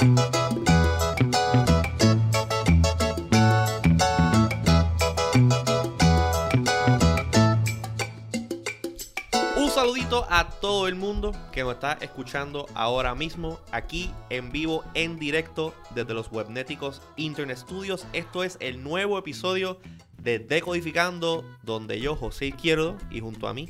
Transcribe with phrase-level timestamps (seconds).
[0.00, 0.16] Un
[9.74, 15.18] saludito a todo el mundo que nos está escuchando ahora mismo aquí en vivo, en
[15.18, 18.06] directo desde los Webnéticos Internet Studios.
[18.12, 19.80] Esto es el nuevo episodio
[20.22, 23.68] de Decodificando, donde yo, José Izquierdo, y junto a mí,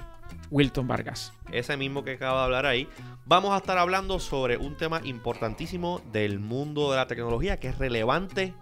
[0.50, 1.32] Wilton Vargas.
[1.52, 2.88] ese mismo que acaba de hablar ahí,
[3.26, 7.78] vamos a estar hablando sobre un tema importantísimo del mundo de la tecnología que es
[7.78, 8.54] relevante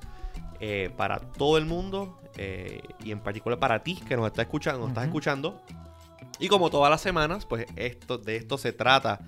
[0.60, 4.80] eh, para todo el mundo eh, y en particular para ti que nos está escuchando,
[4.80, 5.62] nos estás escuchando.
[6.38, 9.20] Y como todas las semanas, pues esto, de esto se trata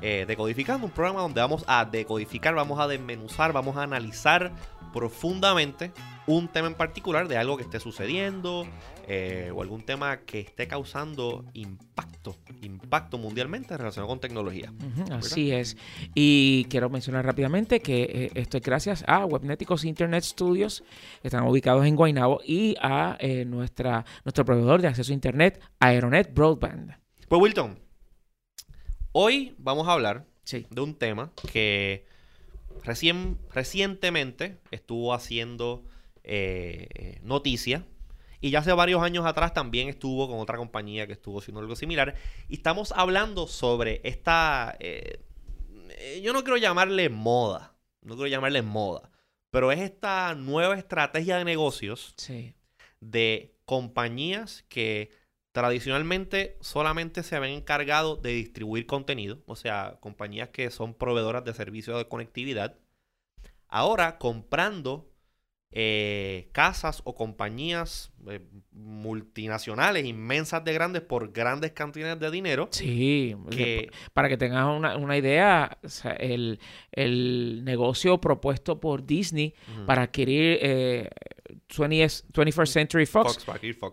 [0.00, 4.52] eh, Decodificando, un programa donde vamos a decodificar, vamos a desmenuzar, vamos a analizar
[4.92, 5.92] profundamente
[6.26, 8.66] un tema en particular de algo que esté sucediendo
[9.06, 14.72] eh, o algún tema que esté causando impacto, impacto mundialmente relacionado con tecnología.
[15.10, 15.76] Así es.
[16.14, 20.82] Y quiero mencionar rápidamente que eh, esto es gracias a Webnéticos Internet Studios,
[21.22, 25.60] que están ubicados en Guaynabo, y a eh, nuestra, nuestro proveedor de acceso a Internet,
[25.80, 26.92] Aeronet Broadband.
[27.28, 27.78] Pues Wilton,
[29.12, 30.66] hoy vamos a hablar Sí.
[30.70, 32.06] de un tema que
[32.84, 35.84] recién, recientemente estuvo haciendo
[36.22, 37.84] eh, noticia.
[38.44, 41.74] Y ya hace varios años atrás también estuvo con otra compañía que estuvo haciendo algo
[41.76, 42.14] similar.
[42.46, 44.76] Y estamos hablando sobre esta...
[44.80, 45.22] eh,
[46.22, 47.74] yo no quiero llamarle moda.
[48.02, 49.10] No quiero llamarle moda.
[49.50, 52.52] Pero es esta nueva estrategia de negocios Sí.
[53.00, 55.10] de compañías que
[55.52, 61.54] tradicionalmente solamente se habían encargado de distribuir contenido, o sea, compañías que son proveedoras de
[61.54, 62.76] servicios de conectividad,
[63.68, 65.13] ahora comprando
[65.76, 72.68] eh, casas o compañías eh, multinacionales inmensas de grandes por grandes cantidades de dinero.
[72.70, 73.34] Sí.
[73.50, 76.60] Que, Para que tengas una, una idea, o sea, el,
[76.92, 79.52] el negocio propuesto por Disney
[79.84, 81.10] para adquirir eh,
[81.68, 83.44] 20th 21st Century Fox,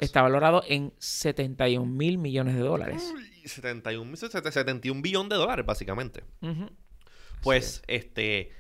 [0.02, 3.12] está valorado en 71 mil millones de dólares.
[3.12, 6.24] Uy, 71, 71 billones de dólares, básicamente.
[7.42, 8.52] Pues, este,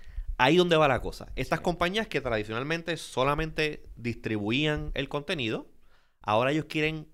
[0.44, 1.31] ahí donde va la cosa.
[1.35, 1.63] Estas Sí.
[1.63, 5.68] compañías que tradicionalmente solamente distribuían el contenido,
[6.22, 7.07] ahora ellos quieren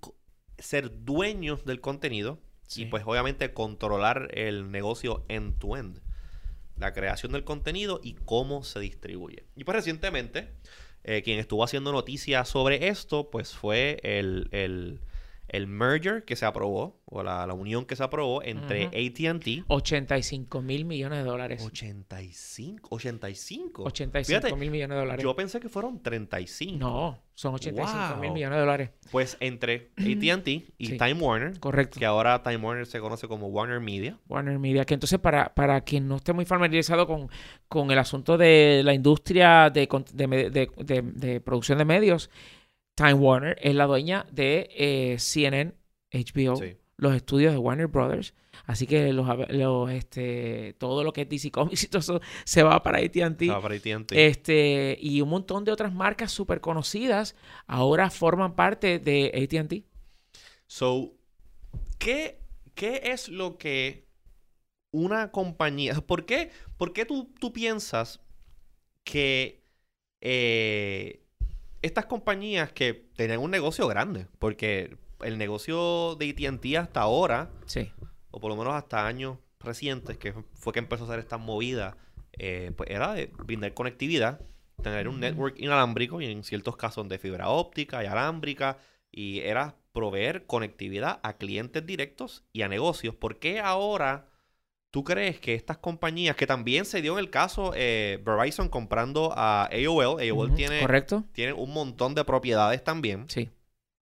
[0.58, 2.84] ser dueños del contenido Sí.
[2.84, 6.02] y pues obviamente controlar el negocio end-to-end.
[6.78, 9.46] La creación del contenido y cómo se distribuye.
[9.56, 10.50] Y pues recientemente,
[11.04, 15.00] eh, quien estuvo haciendo noticias sobre esto, pues fue el, el,
[15.50, 18.98] el merger que se aprobó, o la, la unión que se aprobó entre Ujú.
[18.98, 21.64] ATT 85 mil millones de dólares.
[21.66, 23.84] 85, 85.
[23.84, 25.24] 85 Fíjate, mil millones de dólares.
[25.24, 26.78] Yo pensé que fueron 35.
[26.78, 28.34] No, son 85 mil Wow.
[28.34, 28.90] millones de dólares.
[29.12, 30.98] Pues entre AT&T y Sí.
[30.98, 31.98] Time Warner, Correcto.
[32.00, 34.18] que ahora Time Warner se conoce como Warner Media.
[34.28, 37.30] Warner Media, que entonces para, para quien no esté muy familiarizado con,
[37.70, 42.30] con el asunto de la industria de, de- de- de producción de medios,
[42.98, 45.76] Time Warner es la dueña de eh, CNN,
[46.12, 46.76] HBO, Sí.
[46.98, 48.34] los estudios de Warner Brothers.
[48.66, 52.64] Así que los, los, este, todo lo que es DC Comics y todo eso se
[52.64, 53.52] va para AT&T.
[53.52, 54.08] Ah, para AT&T.
[54.28, 57.36] Este, y un montón de otras marcas súper conocidas
[57.68, 59.86] ahora forman parte de ATT.
[60.66, 61.14] So,
[62.00, 62.40] ¿qué,
[62.74, 64.08] ¿qué es lo que
[64.90, 65.94] una compañía...
[66.02, 68.22] ¿Por qué, por qué tú, tú piensas
[69.04, 69.62] que
[70.20, 71.27] eh,
[71.82, 77.92] estas compañías que tenían un negocio grande, porque el negocio de AT&T hasta ahora, Sí.
[78.32, 81.98] o por lo menos hasta años recientes, que fue que empezó a hacer esta movida,
[82.34, 84.40] eh, pues era de brindar conectividad,
[84.82, 88.78] tener un network inalámbrico y en ciertos casos de fibra óptica y alámbrica,
[89.12, 93.16] y era proveer conectividad a clientes directos y a negocios.
[93.16, 94.28] ¿Por qué ahora
[94.92, 99.34] tú crees que estas compañías, que también se dio en el caso eh, Verizon comprando
[99.36, 101.24] a AOL, AOL tiene, ¿Correcto?
[101.34, 103.50] tiene un montón de propiedades también Sí.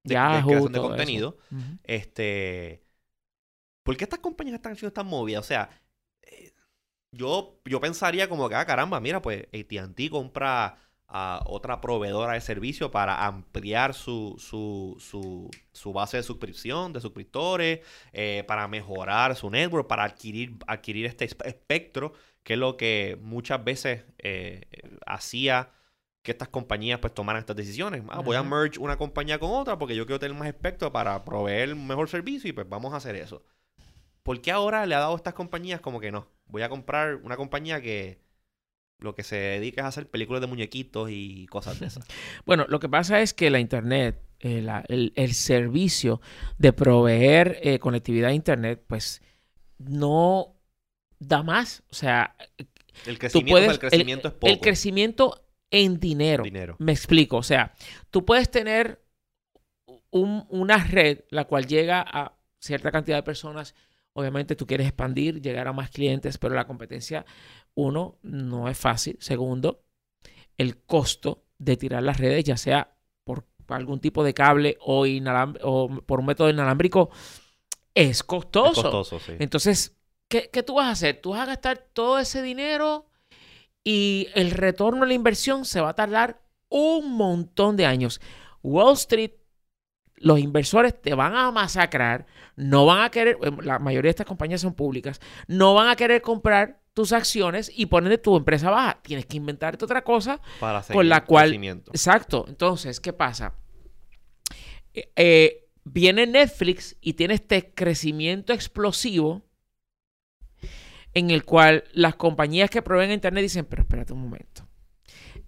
[0.03, 1.37] de, de creación de contenido.
[1.83, 2.83] Este.
[3.83, 5.43] ¿Por qué estas compañías están haciendo estas movidas?
[5.45, 5.69] O sea,
[6.23, 6.53] eh,
[7.11, 12.41] yo, yo pensaría como que, ah, caramba, mira, pues ATT compra a otra proveedora de
[12.41, 17.81] servicio para ampliar su, su, su, su base de suscripción, de suscriptores,
[18.11, 22.13] eh, para mejorar su network, para adquirir, adquirir este espe- espectro,
[22.43, 24.61] que es lo que muchas veces eh,
[25.05, 25.71] hacía
[26.23, 28.01] que estas compañías pues tomaran estas decisiones.
[28.09, 31.23] Ah, voy a merge una compañía con otra porque yo quiero tener más espectro para
[31.23, 33.43] proveer un mejor servicio y pues vamos a hacer eso.
[34.23, 36.27] ¿Por qué ahora le ha dado a estas compañías como que no?
[36.47, 38.24] Voy a comprar una compañía que
[38.99, 42.05] lo que se dedica es a hacer películas de muñequitos y cosas de esas.
[42.45, 46.21] Bueno, lo que pasa es que la Internet, eh, la- el, el servicio
[46.57, 49.21] de proveer eh, conectividad a Internet, pues
[49.77, 50.55] no
[51.19, 51.83] da más.
[51.91, 52.35] O sea,
[53.05, 54.53] El Tú crecimiento, puedes, el crecimiento el, es poco.
[54.53, 56.43] el crecimiento en dinero.
[56.43, 56.75] dinero.
[56.79, 57.37] Me explico.
[57.37, 57.73] O sea,
[58.09, 59.01] tú puedes tener
[60.11, 63.75] un- una red la cual llega a cierta cantidad de personas.
[64.15, 67.25] Obviamente tú quieres expandir, llegar a más clientes, pero la competencia,
[67.75, 69.17] uno, no es fácil.
[69.21, 69.83] Segundo,
[70.57, 75.05] el costo de tirar las redes, ya sea por algún tipo de cable o,
[75.63, 77.09] o por un método inalámbrico,
[77.93, 78.23] es
[78.61, 78.73] Es costoso.
[78.73, 79.33] costoso, sí.
[79.39, 79.97] Entonces,
[80.27, 81.21] ¿qué, qué tú vas a hacer?
[81.21, 83.09] Tú vas a gastar todo ese dinero
[83.83, 88.21] y el retorno a la inversión se va a tardar un montón de años.
[88.63, 89.31] Wall Street,
[90.17, 94.25] los inversores te van a masacrar, no van a querer, eh, la mayoría de estas
[94.25, 98.99] compañías son públicas, no van a querer comprar tus acciones y poner tu empresa baja.
[99.01, 101.53] Tienes que inventarte otra cosa para con la cual-.
[101.91, 102.45] Exacto.
[102.47, 103.53] Entonces, ¿qué pasa?
[104.93, 109.43] Eh, eh, viene Netflix y tiene este crecimiento explosivo
[111.13, 114.67] en el cual las compañías que proveen Internet dicen, pero espérate un momento.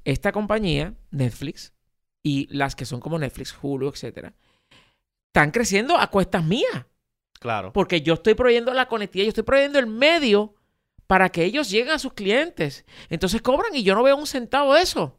[0.03, 1.73] Esta compañía, Netflix,
[2.23, 4.33] y las que son como Netflix, Hulu, etcétera,
[5.27, 6.85] están creciendo a cuestas mías.
[7.39, 7.71] Claro.
[7.73, 10.55] Porque yo estoy proveyendo la conectividad, yo estoy proveyendo el medio
[11.07, 12.85] para que ellos lleguen a sus clientes.
[13.09, 15.17] Entonces cobran y yo no veo un centavo de eso.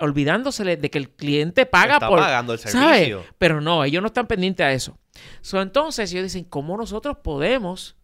[0.00, 2.20] Olvidándosele de que el cliente paga Está por...
[2.20, 2.72] pagando el ¿sabe?
[2.72, 3.24] servicio.
[3.38, 4.96] Pero no, ellos no están pendientes a eso.
[5.40, 7.96] So, entonces ellos dicen, ¿cómo nosotros podemos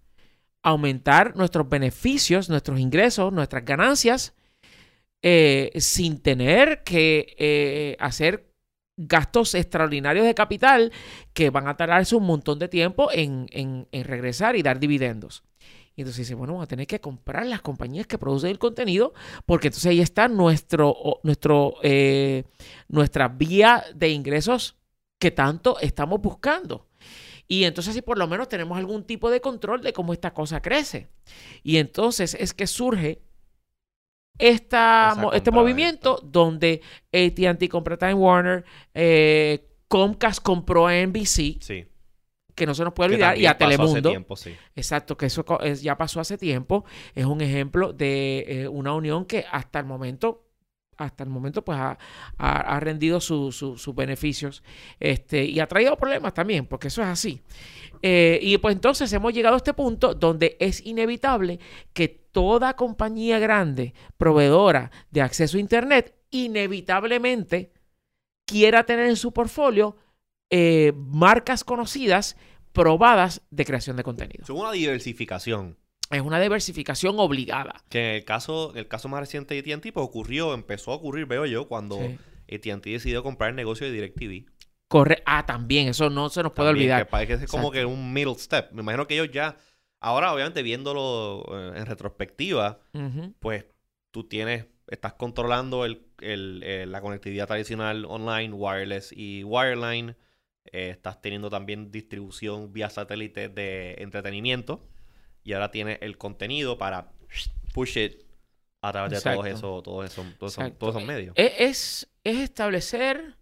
[0.63, 4.35] aumentar nuestros beneficios, nuestros ingresos, nuestras ganancias
[5.23, 8.54] eh, sin tener que eh, hacer
[8.97, 10.93] gastos extraordinarios de capital
[11.33, 13.47] que van a tardarse un montón de tiempo en,
[13.93, 15.43] regresar y dar dividendos?
[15.97, 19.15] Y entonces dice, bueno, vamos a tener que comprar las compañías que producen el contenido,
[19.47, 22.45] porque entonces ahí está nuestro, nuestro, eh,
[22.89, 24.77] nuestra vía de ingresos
[25.21, 26.89] que tanto estamos buscando.
[27.47, 30.61] Y entonces así por lo menos tenemos algún tipo de control de cómo esta cosa
[30.61, 31.09] crece.
[31.63, 33.23] Y entonces es que surge
[34.39, 36.81] esta, este movimiento donde
[37.13, 38.65] AT&T compra Time Warner,
[38.95, 41.87] eh, Comcast compró a NBC, Sí.
[42.55, 44.11] que no se nos puede olvidar, y a pasó hace Telemundo.
[44.11, 44.55] tiempo, sí.
[44.75, 46.85] Exacto, que eso es- ya pasó hace tiempo.
[47.15, 50.44] Es un ejemplo de eh, una unión que hasta el momento,
[50.97, 51.99] hasta el momento, pues ha,
[52.39, 54.63] ha- rendido su- su- sus beneficios
[55.01, 57.41] este, y ha traído problemas también, porque eso es así.
[58.03, 61.59] Eh, y pues entonces hemos llegado a este punto donde es inevitable
[61.93, 67.73] que toda compañía grande, proveedora de acceso a Internet, inevitablemente
[68.47, 69.97] quiera tener en su portfolio
[70.51, 72.37] eh, marcas conocidas
[72.73, 74.43] probadas de creación de contenido.
[74.43, 75.79] Es una diversificación.
[76.11, 77.83] Es una diversificación obligada.
[77.89, 81.27] Que en el caso, el caso más reciente de AT&T, pues ocurrió, empezó a ocurrir,
[81.27, 82.19] veo yo, cuando Sí.
[82.55, 84.47] AT&T decidió comprar el negocio de DirecTV.
[84.89, 85.23] Corre.
[85.27, 87.07] Ah, también, eso no se nos puede También, olvidar.
[87.07, 88.71] Que parece que es como que un middle step.
[88.73, 89.57] Me imagino que ellos ya,
[90.01, 92.81] ahora obviamente viéndolo eh, en retrospectiva,
[93.41, 93.65] pues
[94.11, 100.17] tú tienes, estás controlando el, el, eh, la conectividad tradicional online, wireless y wireline.
[100.67, 104.87] Eh, estás teniendo también distribución vía satélite de entretenimiento.
[105.45, 107.13] Y ahora tienes el contenido para
[107.75, 108.23] push it
[108.83, 110.79] a través de todos esos, todos esos, todos esos, Exacto.
[110.79, 111.35] todos esos medios.
[111.37, 113.37] E- Es, es establecer,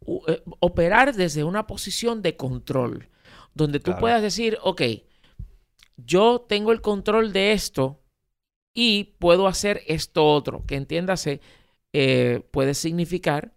[0.00, 3.08] u- eh, operar desde una posición de control,
[3.54, 4.00] donde tú Claro.
[4.00, 4.82] puedas decir, ok,
[5.96, 8.02] yo tengo el control de esto
[8.74, 11.40] y puedo hacer esto otro, que entiéndase,
[11.92, 13.54] eh, puede significar,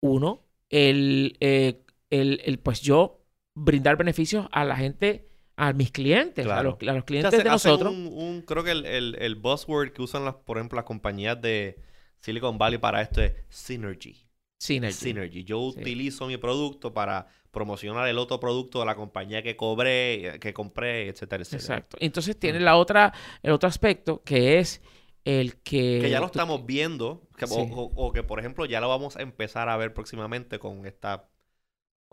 [0.00, 3.24] uno, el, eh, el, el, pues yo
[3.54, 5.25] brindar beneficios a la gente,
[5.56, 7.92] a mis clientes, a, los, a los O sea, clientes de hacen nosotros.
[7.94, 11.40] un- un- creo que el, el, el buzzword que usan, las, por ejemplo, las compañías
[11.40, 11.78] de
[12.20, 14.26] Silicon Valley para esto es synergy.
[14.58, 14.92] Synergy.
[14.94, 15.44] Synergy.
[15.44, 15.80] Yo Sí.
[15.80, 21.08] utilizo mi producto para promocionar el otro producto de la compañía que cobré, que compré,
[21.08, 21.62] etcétera, etcétera.
[21.78, 21.96] Exacto.
[22.00, 24.82] Entonces tiene la otra, el otro aspecto que es
[25.24, 25.98] el que...
[26.02, 27.68] Que ya lo tú- estamos viendo, que- o- Sí.
[27.72, 31.28] o, o que por ejemplo ya lo vamos a empezar a ver próximamente con esta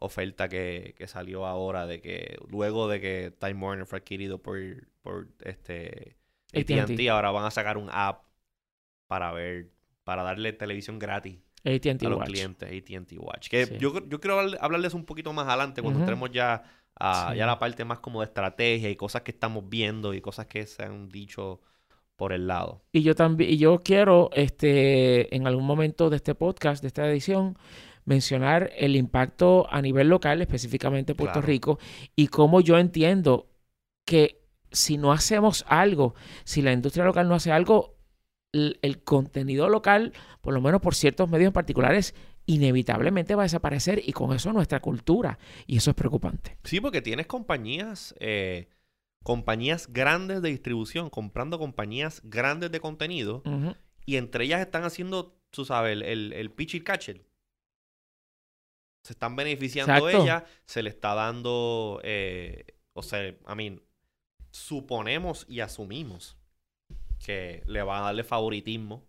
[0.04, 4.60] oferta que, que salió ahora de que luego de que Time Warner fue adquirido por,
[5.02, 6.18] por este
[6.54, 7.10] AT&T.
[7.10, 8.24] Ahora van a sacar un app
[9.08, 9.70] para ver,
[10.04, 12.28] para darle televisión gratis AT&T a los Watch.
[12.30, 13.48] clientes AT&T Watch.
[13.50, 13.78] Que Sí.
[13.80, 16.04] yo, yo quiero hablar- hablarles un poquito más adelante cuando Ujú.
[16.04, 16.64] entremos ya
[17.00, 17.38] a Sí.
[17.38, 20.66] ya la parte más como de estrategia y cosas que estamos viendo y cosas que
[20.68, 21.62] se han dicho
[22.16, 22.84] por el lado.
[22.92, 27.10] Y yo también, y yo quiero, este, en algún momento de este podcast, de esta
[27.10, 27.58] edición,
[28.06, 31.48] mencionar el impacto a nivel local, específicamente Puerto Claro.
[31.48, 31.80] Rico,
[32.16, 33.50] y cómo yo entiendo
[34.06, 34.42] que
[34.72, 37.96] si no hacemos algo, si la industria local no hace algo,
[38.52, 42.14] el, el contenido local, por lo menos por ciertos medios en particulares,
[42.46, 45.40] inevitablemente va a desaparecer y con eso nuestra cultura.
[45.66, 46.58] Y eso es preocupante.
[46.64, 48.68] Sí, porque tienes compañías, eh,
[49.24, 53.42] compañías grandes de distribución comprando compañías grandes de contenido
[54.06, 57.12] y entre ellas están haciendo, tú sabes, el, el, el pitch y catch.
[59.04, 60.24] Se están beneficiando Exacto.
[60.24, 63.82] ellas, se le está dando, eh, o sea, I mean,
[64.52, 66.38] suponemos y asumimos
[67.26, 69.06] que le van a darle favoritismo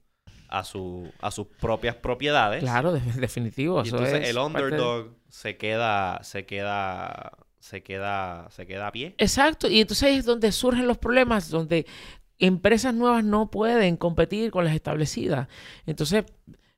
[0.49, 2.63] a, su, a sus propias propiedades.
[2.63, 3.79] Claro, de- definitivo.
[3.85, 8.89] Y eso entonces es el de- underdog se queda, se queda, se queda, se queda
[8.89, 9.15] a pie.
[9.19, 11.87] Exacto, y entonces es donde surgen los problemas, donde
[12.39, 15.49] empresas nuevas no pueden competir con las establecidas.
[15.87, 16.25] Entonces,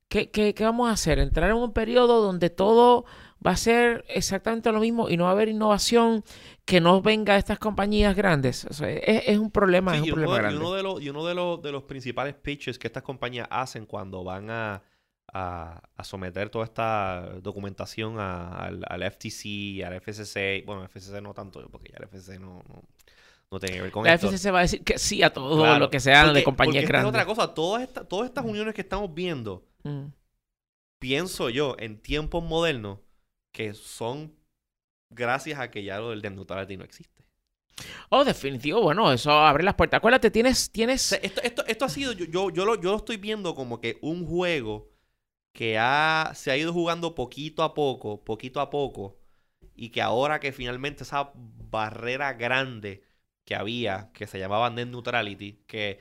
[0.08, 1.18] ¿qué, qué, qué vamos a hacer?
[1.18, 3.04] Entrar en un periodo donde todo
[3.46, 6.25] va a ser exactamente lo mismo y no va a haber innovación
[6.64, 8.64] que no venga de estas compañías grandes.
[8.64, 10.58] O sea, es, es un problema, Sí, es un y uno, problema y grande.
[10.58, 13.86] uno de los, y uno de los, de los principales pitches que estas compañías hacen
[13.86, 14.82] cuando van a,
[15.32, 21.34] a, a someter toda esta documentación a- al, al FTC, al FCC, bueno, FCC no
[21.34, 22.82] tanto, porque ya el FCC no, no,
[23.50, 24.28] no tiene que ver con La esto.
[24.28, 26.72] FCC va a decir que sí a todo Claro, lo que sea porque- de compañías
[26.72, 27.22] porque esta es grandes.
[27.22, 30.12] otra cosa, todas, estas todas estas uniones que estamos viendo, Mm.
[30.98, 32.98] pienso yo, en tiempos modernos,
[33.52, 34.34] que son
[35.10, 37.24] gracias a que ya lo del neutrality no existe.
[38.08, 39.98] Oh, definitivo, bueno, eso abre las puertas.
[39.98, 41.12] Acuérdate, tienes, tienes...
[41.12, 43.98] esto, esto, esto ha sido, yo, yo, yo, lo, yo lo estoy viendo como que
[44.00, 44.90] un juego
[45.52, 49.18] que ha, se ha ido jugando poquito a poco, poquito a poco,
[49.74, 53.04] y que ahora que finalmente esa barrera grande
[53.44, 56.00] que había, que se llamaba Net Neutrality, que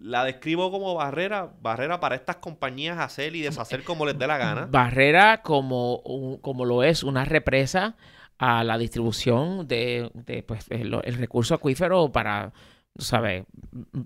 [0.00, 4.36] la describo como barrera, barrera para estas compañías hacer y deshacer como les dé la
[4.36, 4.66] gana.
[4.70, 7.96] Barrera como, como lo es una represa
[8.38, 12.52] a la distribución de, de, pues, el, el recurso acuífero para,
[12.98, 13.44] ¿sabes?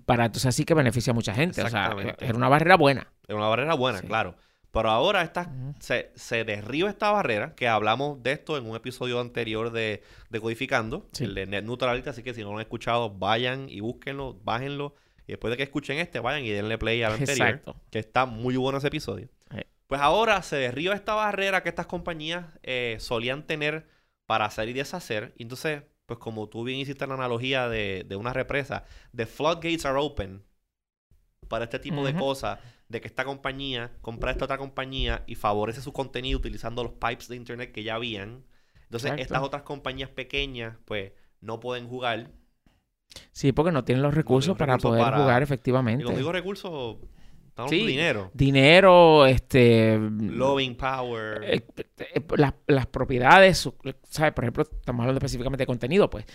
[0.05, 1.63] Para, entonces así que beneficia a mucha gente.
[1.63, 3.07] O sea, era una barrera buena.
[3.27, 4.07] Es una barrera buena, Sí.
[4.07, 4.35] claro.
[4.69, 5.73] Pero ahora estas Ujú.
[5.79, 10.39] se, se derriba esta barrera, que hablamos de esto en un episodio anterior de, de
[10.39, 11.23] Codificando, Sí.
[11.23, 14.93] el de Net Neutrality, así que si no lo han escuchado, vayan y búsquenlo, bájenlo,
[15.27, 17.75] y después de que escuchen este, vayan y denle play al anterior, Exacto.
[17.91, 19.29] que está muy bueno ese episodio.
[19.51, 19.59] Sí.
[19.87, 23.87] Pues ahora se derriba esta barrera que estas compañías eh, solían tener
[24.25, 28.15] para hacer y deshacer, y entonces, pues como tú bien hiciste la analogía de, de
[28.15, 30.43] una represa, the floodgates are open
[31.47, 35.81] para este tipo de cosas, de que esta compañía compra esta otra compañía y favorece
[35.81, 38.45] su contenido utilizando los pipes de internet que ya habían.
[38.83, 39.21] Entonces, Exacto.
[39.21, 42.31] estas otras compañías pequeñas, pues, no pueden jugar.
[43.31, 46.03] Sí, porque no tienen los recursos para recursos poder para- jugar Y efectivamente.
[46.03, 46.97] cuando digo recursos,
[47.47, 47.85] estamos Sí.
[47.85, 48.31] dinero.
[48.33, 49.97] Dinero, este...
[49.99, 51.43] Lobbying power.
[51.43, 51.65] eh,
[51.99, 53.69] eh, las, las propiedades,
[54.09, 54.33] ¿sabes?
[54.33, 56.25] Por ejemplo, estamos hablando específicamente de contenido, pues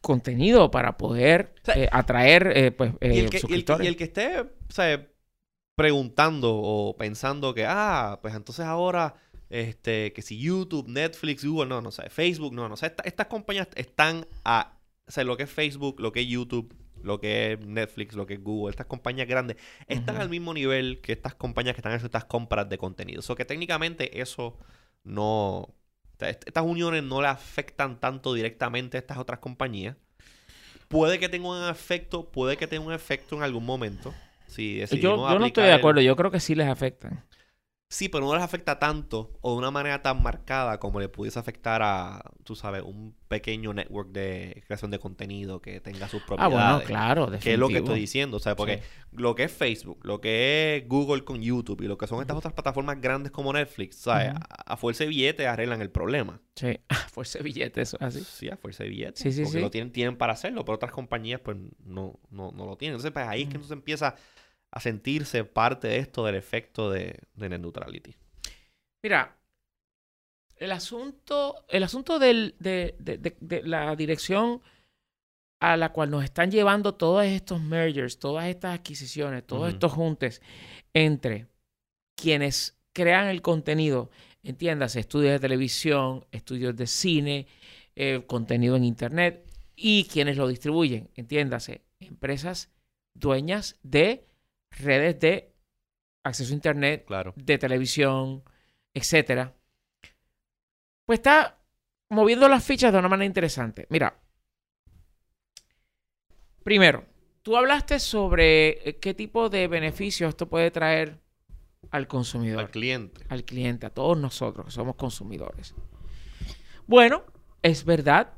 [0.00, 3.38] contenido para poder sea, eh, atraer eh, pues, y, eh, el que, y el que-
[3.40, 3.84] suscriptores.
[3.84, 5.04] y el que esté, o sea,
[5.74, 9.14] preguntando o pensando que, ah, pues entonces ahora,
[9.50, 13.26] este, que si YouTube, Netflix, Google, no, no sé, Facebook, no, no sé, esta- estas
[13.26, 14.75] compañías están a,
[15.06, 18.26] o sea, lo que es Facebook, lo que es YouTube, lo que es Netflix, lo
[18.26, 21.92] que es Google, estas compañías grandes, están al mismo nivel que estas compañías que están
[21.92, 23.20] haciendo estas compras de contenido.
[23.20, 24.58] O sea, que técnicamente eso
[25.04, 25.74] no, o
[26.18, 29.96] sea, est- estas uniones no le afectan tanto directamente a estas otras compañías.
[30.88, 34.14] Puede que tenga un efecto, puede que tenga un efecto en algún momento.
[34.48, 37.24] Si yo, no estoy de el- acuerdo, yo creo que sí les afectan.
[37.88, 41.38] Sí, pero no les afecta tanto o de una manera tan marcada como le pudiese
[41.38, 46.26] afectar a, tú sabes, un pequeño network de creación de contenido que tenga sus Ah,
[46.26, 46.54] propiedades.
[46.56, 47.78] bueno, claro, Que es lo que definitivo.
[47.84, 48.82] estoy diciendo, sea, porque Sí.
[49.12, 52.36] lo que es Facebook, lo que es Google con YouTube y lo que son estas
[52.36, 54.30] otras plataformas grandes como Netflix, ¿sabes?
[54.30, 56.40] A, a fuerza de billetes arreglan el problema.
[56.56, 56.76] Sí,
[57.12, 58.20] fuerza de billete, eso así.
[58.24, 59.20] Sí, a fuerza de billetes.
[59.22, 59.62] Sí, sí, porque sí.
[59.62, 62.94] lo tienen, tienen para hacerlo, pero otras compañías pues no, no, no lo tienen.
[62.94, 64.16] Entonces, pues ahí es que entonces empieza
[64.76, 68.14] a sentirse parte de esto del efecto de, de net neutrality.
[69.02, 69.34] Mira,
[70.56, 74.60] el asunto, el asunto del- de, de- de- de la dirección
[75.60, 80.42] a la cual nos están llevando todos estos mergers, todas estas adquisiciones, todos estos juntes
[80.92, 81.46] entre
[82.14, 84.10] quienes crean el contenido,
[84.42, 87.46] entiéndase, estudios de televisión, estudios de cine,
[87.94, 92.70] eh, contenido en internet y quienes lo distribuyen, entiéndase, empresas
[93.14, 94.26] dueñas de
[94.70, 95.52] redes de
[96.24, 97.32] acceso a internet, Claro.
[97.36, 98.42] de televisión,
[98.94, 99.54] etcétera,
[101.04, 101.58] pues está
[102.10, 103.86] moviendo las fichas de una manera interesante.
[103.90, 104.18] Mira,
[106.64, 107.04] primero,
[107.42, 111.20] tú hablaste sobre eh, qué tipo de beneficios esto puede traer
[111.90, 113.24] al consumidor, Al cliente.
[113.28, 115.74] al cliente, a todos nosotros que somos consumidores.
[116.86, 117.24] Bueno,
[117.62, 118.32] es verdad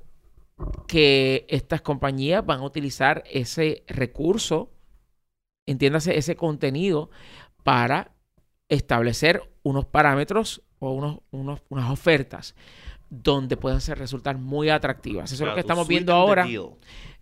[0.87, 4.73] que estas compañías van a utilizar ese recurso,
[5.71, 7.11] entiéndase, ese contenido
[7.63, 8.13] para
[8.69, 12.55] establecer unos parámetros o unos, unos- unas ofertas.
[13.11, 15.33] donde pueden ser, resultar muy atractivas.
[15.33, 16.43] Eso es lo que estamos viendo ahora.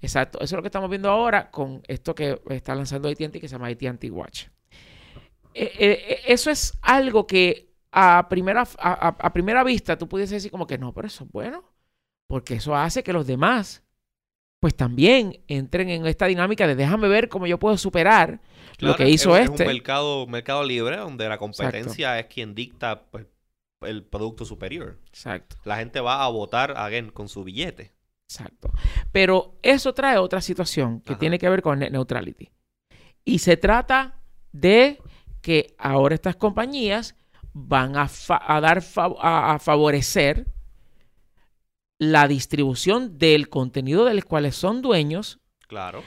[0.00, 3.46] Exacto, eso es lo que estamos viendo ahora con esto que está lanzando AT&T que
[3.46, 4.46] se llama AT&T Watch.
[5.54, 10.66] Eh, eh, eso es algo que a primera, a, primera vista tú pudiese decir como
[10.66, 11.62] que no, pero eso es bueno,
[12.26, 13.84] porque eso hace que los demás
[14.66, 18.40] pues también entren en esta dinámica de déjame ver cómo yo puedo superar
[18.78, 19.62] lo que es- hizo es, este.
[19.62, 23.26] un mercado, mercado libre donde la competencia es quien dicta pues,
[23.82, 24.98] el producto superior.
[25.06, 25.54] Exacto.
[25.64, 27.92] La gente va a votar again con su billete.
[28.28, 28.72] Exacto.
[29.12, 31.20] Pero eso trae otra situación que Ajá.
[31.20, 32.50] tiene que ver con net neutrality.
[33.24, 34.18] Y se trata
[34.50, 34.98] de
[35.42, 37.14] que ahora estas compañías
[37.52, 40.48] van a, fa- a dar fa- a, a favorecer
[41.98, 46.02] la distribución del contenido del cual son dueños Claro.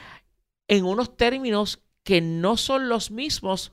[0.68, 3.72] en unos términos que no son los mismos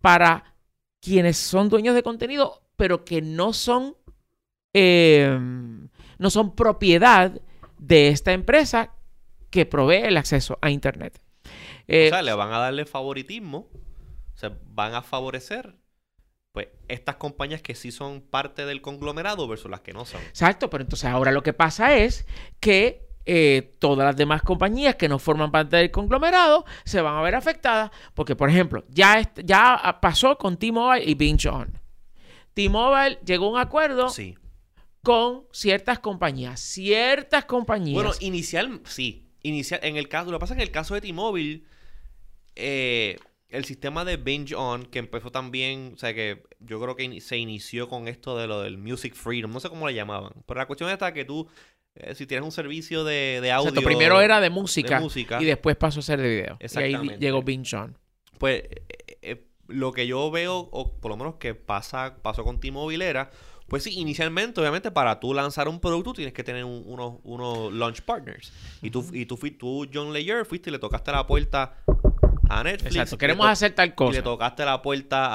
[0.00, 0.54] para
[1.00, 3.96] quienes son dueños de contenido, pero que no son,
[4.72, 5.38] eh,
[6.18, 7.40] no son propiedad
[7.78, 8.94] de esta empresa
[9.50, 11.20] que provee el acceso a Internet.
[11.86, 13.68] Eh, o sea, le van a darle favoritismo.
[14.34, 15.76] O sea, van a favorecer
[16.54, 20.20] pues estas compañías que sí son parte del conglomerado versus las que no son.
[20.22, 22.26] Exacto, pero entonces ahora lo que pasa es
[22.60, 27.22] que eh, todas las demás compañías que no forman parte del conglomerado se van a
[27.22, 31.76] ver afectadas porque, por ejemplo, ya, ya pasó con T-Mobile y Binge On.
[32.54, 34.36] T-Mobile llegó a un acuerdo Sí.
[35.02, 36.60] con ciertas compañías.
[36.60, 37.94] Ciertas compañías.
[37.96, 39.28] Bueno, inicial, sí.
[39.42, 41.64] Inicial, en el caso, lo que pasa es que en el caso de T-Mobile,
[42.54, 43.18] eh,
[43.54, 47.20] el sistema de Binge On, que empezó también, o sea que yo creo que in-
[47.20, 50.58] se inició con esto de lo del Music Freedom, no sé cómo le llamaban, pero
[50.58, 51.48] la cuestión está que tú,
[51.94, 53.68] eh, si tienes un servicio de, de audio...
[53.70, 55.40] Exacto, primero era de música, de música.
[55.40, 56.54] y después pasó a ser de video.
[56.60, 57.18] Y ahí Exactamente.
[57.18, 57.96] llegó Binge On.
[58.38, 62.58] Pues eh, eh, lo que yo veo, o por lo menos que pasa, pasó con
[62.60, 63.30] T-Mobile era,
[63.68, 67.72] pues sí, inicialmente, obviamente, para tú lanzar un producto tienes que tener un- unos, unos
[67.72, 68.52] launch partners.
[68.82, 71.76] Y tú, y tú, tú, John Layer, fuiste y le tocaste la puerta
[72.60, 72.94] a Netflix.
[72.94, 74.12] Exacto, y queremos to- hacer tal Y cosa.
[74.18, 75.28] le tocaste la puerta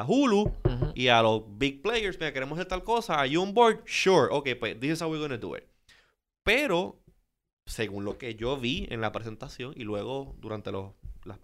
[0.00, 0.52] a Hulu
[0.94, 3.14] y a los big players, mira, queremos hacer tal cosa.
[3.20, 3.80] ¿Are you on board?
[3.86, 4.28] Sure.
[4.30, 5.64] Ok, pues this is how we're gonna do it.
[6.42, 6.98] Pero,
[7.66, 10.92] según lo que yo vi en la presentación y luego durante los,
[11.24, 11.38] las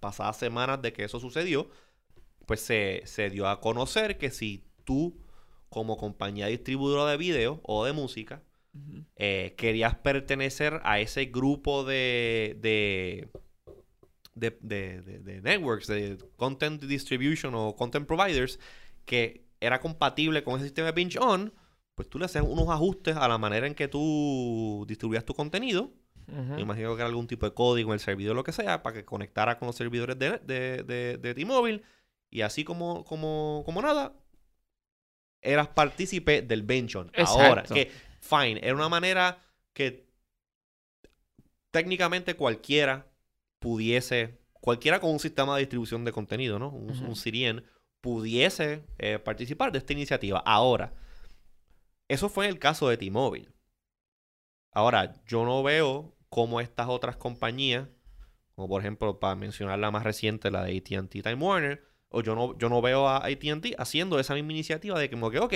[0.00, 1.70] pasadas semanas de que eso sucedió,
[2.46, 5.16] pues se, se dio a conocer que si tú,
[5.70, 8.42] como compañía distribuidora de video o de música,
[9.16, 13.28] eh, querías pertenecer a ese grupo de, de,
[14.34, 18.58] de, de- de- de networks, de content distribution o content providers,
[19.04, 21.52] que era compatible con ese sistema de Binge On,
[21.94, 25.92] pues tú le haces unos ajustes a la manera en que tú distribuías tu contenido.
[26.26, 28.94] Me imagino que era algún tipo de código en el servidor, lo que sea, para
[28.96, 31.82] que conectara con los servidores de, de, de, de T-Mobile.
[32.30, 34.14] Y así como, como, como nada,
[35.42, 37.10] eras partícipe del Binge On.
[37.44, 39.38] Ahora, que fine, era una manera
[39.74, 40.06] que
[41.70, 43.06] técnicamente cualquiera
[43.64, 46.68] pudiese, cualquiera con un sistema de distribución de contenido, ¿no?
[46.68, 47.64] Un, CDN,
[48.02, 50.38] pudiese eh, participar de esta iniciativa.
[50.44, 50.92] Ahora,
[52.06, 53.48] eso fue el caso de T-Mobile.
[54.70, 57.88] Ahora, yo no veo cómo estas otras compañías,
[58.54, 62.34] como por ejemplo, para mencionar la más reciente, la de ATT Time Warner, o yo
[62.34, 65.54] no, yo no veo a ATT haciendo esa misma iniciativa de que, como que, ok,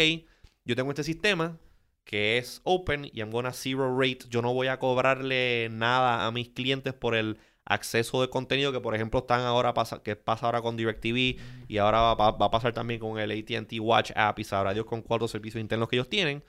[0.65, 1.59] yo tengo este sistema
[2.05, 4.21] que es open y I'm gonna zero rate.
[4.31, 7.37] Yo no voy a cobrarle nada a mis clientes por el
[7.69, 11.37] acceso de contenido que, por ejemplo, están ahora pasa, que pasa ahora con DirecTV
[11.69, 14.73] y ahora va, va- va a pasar también con el AT&T Watch app y sabrá
[14.75, 16.43] Dios con cuatro servicios internos que ellos tienen.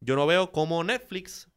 [0.00, 1.48] Yo no veo cómo Netflix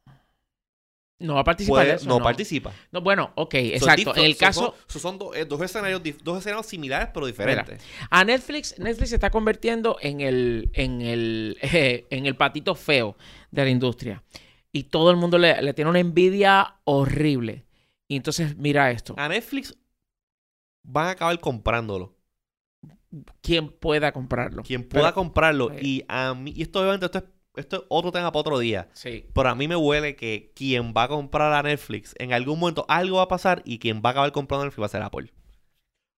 [1.17, 2.73] No va a participar puede- de eso, no, participa.
[2.91, 4.15] No, bueno, ok, So, exacto.
[4.17, 7.25] En el so- caso, Son, so- son do- eh, dos, escenarios, dos escenarios similares pero
[7.25, 7.81] diferentes.
[8.09, 11.57] a Netflix, Netflix se está convirtiendo en el, en el,
[12.09, 13.15] en el patito feo
[13.49, 14.23] de la industria.
[14.73, 17.64] Y todo el mundo le, le tiene una envidia horrible.
[18.07, 19.15] Y entonces, mira esto.
[19.17, 19.75] A Netflix
[20.83, 22.15] van a acabar comprándolo.
[23.41, 24.63] ¿Quién pueda comprarlo?
[24.63, 25.71] Quien pueda Pero- comprarlo.
[25.71, 25.79] eh.
[25.81, 27.23] Y a mí, y esto obviamente esto es,
[27.55, 28.89] esto es otro tema para otro día.
[28.93, 29.25] Sí.
[29.33, 32.85] Pero a mí me huele que quien va a comprar a Netflix, en algún momento
[32.89, 35.01] algo va a pasar y quien va a acabar comprando a Netflix va a ser
[35.01, 35.33] Apple.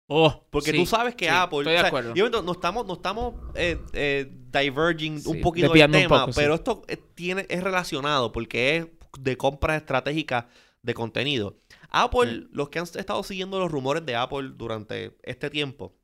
[0.10, 1.60] Oh, Porque sí, tú sabes que sí, Apple.
[1.60, 2.10] Estoy de o sea, acuerdo.
[2.16, 6.32] y obviamente no estamos, no estamos eh, eh, diverging Sí, un poquito del tema, poco,
[6.34, 6.82] pero esto
[7.14, 8.88] tiene, es relacionado porque es
[9.20, 10.46] de compras estratégicas
[10.82, 11.58] de contenido.
[11.90, 15.96] Apple, los que han estado siguiendo los rumores de Apple durante este tiempo,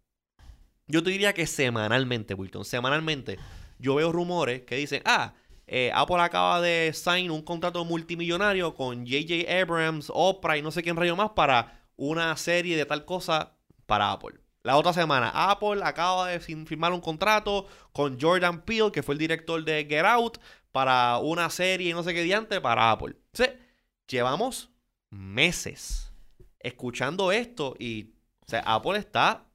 [0.88, 3.40] yo te diría que semanalmente, Wilton, semanalmente,
[3.80, 5.34] yo veo rumores que dicen, ah,
[5.68, 9.62] eh, Apple acaba de sign un contrato multimillonario con J.J.
[9.62, 14.12] Abrams, Oprah y no sé quién rayo más para una serie de tal cosa para
[14.12, 14.40] Apple.
[14.64, 19.20] La otra semana, Apple acaba de firmar un contrato con Jordan Peele, que fue el
[19.20, 20.38] director de Get Out,
[20.72, 23.16] para una serie, no sé qué diante, para Apple.
[23.32, 23.58] Entonces,
[24.08, 24.70] llevamos
[25.14, 26.12] meses
[26.60, 28.14] escuchando esto y
[28.46, 29.46] o sea, Apple está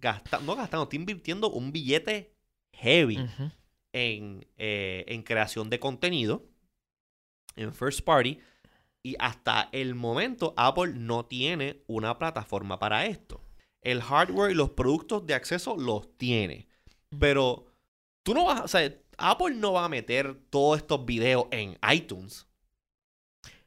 [0.00, 2.34] gastando, no gastando, está invirtiendo un billete
[2.74, 3.16] heavy
[3.92, 6.44] en, eh, en creación de contenido,
[7.56, 8.38] en first party,
[9.02, 13.42] y hasta el momento Apple no tiene una plataforma para esto.
[13.82, 16.68] El hardware y los productos de acceso los tiene,
[17.18, 17.66] pero
[18.22, 21.76] tú no vas, a- o sea, Apple no va a meter todos estos videos en
[21.92, 22.46] iTunes.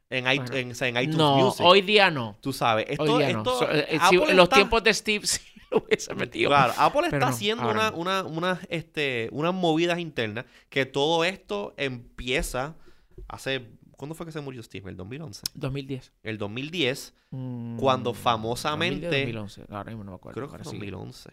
[0.10, 1.66] En, Bueno, en, o sea, en iTunes No, Music.
[1.66, 2.38] hoy día no.
[2.42, 3.40] Tú sabes, esto, día no.
[3.40, 5.42] esto- So- eh, si en los está- tiempos de Steve sí
[5.72, 6.50] lo hubiese metido.
[6.50, 11.24] Claro, Apple Pero está no, haciendo una, una, una, este, unas movidas internas que todo
[11.26, 12.76] esto empieza
[13.28, 13.68] hace...
[13.98, 14.90] ¿Cuándo fue que se murió Steve?
[14.92, 15.42] ¿El 2011?
[15.54, 16.12] 2010.
[16.24, 19.66] El 2010, Mm, Cuando famosamente- 2010, 2011.
[19.74, 20.36] Ahora mismo no me acuerdo.
[20.36, 20.78] creo que fue sí.
[20.78, 21.30] 2011.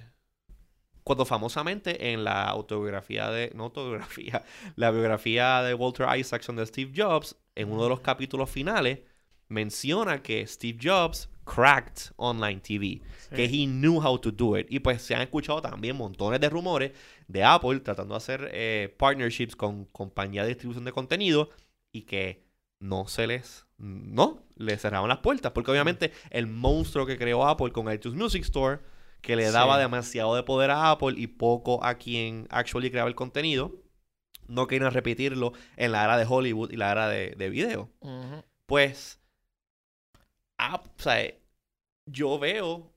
[1.05, 3.51] Cuando famosamente en la autobiografía de...
[3.55, 4.45] No autobiografía,
[4.77, 9.01] la biografía de Walter Isaacson de Steve Jobs, en uno de los capítulos finales,
[9.49, 13.03] menciona que Steve Jobs cracked online TV.
[13.35, 14.67] que he knew how to do it.
[14.71, 16.93] Y pues se han escuchado también montones de rumores
[17.29, 21.49] de Apple tratando de hacer eh, partnerships con compañías de distribución de contenido
[21.93, 22.45] y que
[22.79, 25.53] no se les, no, les cerraban las puertas.
[25.53, 28.81] Porque obviamente el monstruo que creó Apple con iTunes Music Store,
[29.23, 29.83] que le daba Sí.
[29.83, 33.73] demasiado de poder a Apple y poco a quien actually creaba el contenido,
[34.49, 37.91] no querían repetirlo en la era de Hollywood y la era de, de video
[38.67, 39.21] pues,
[40.59, 41.35] ap- o sea,
[42.07, 42.93] yo veo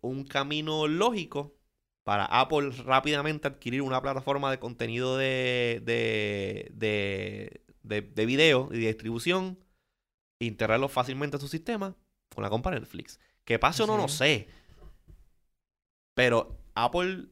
[0.00, 1.56] un camino lógico
[2.02, 8.78] para Apple rápidamente adquirir una plataforma de contenido de, de, de, de, de video y
[8.80, 9.58] de distribución,
[10.38, 11.96] integrarlo fácilmente a su sistema
[12.34, 13.18] con la compra Netflix.
[13.44, 14.48] Que pase o no, no sé.
[16.14, 17.28] Pero Apple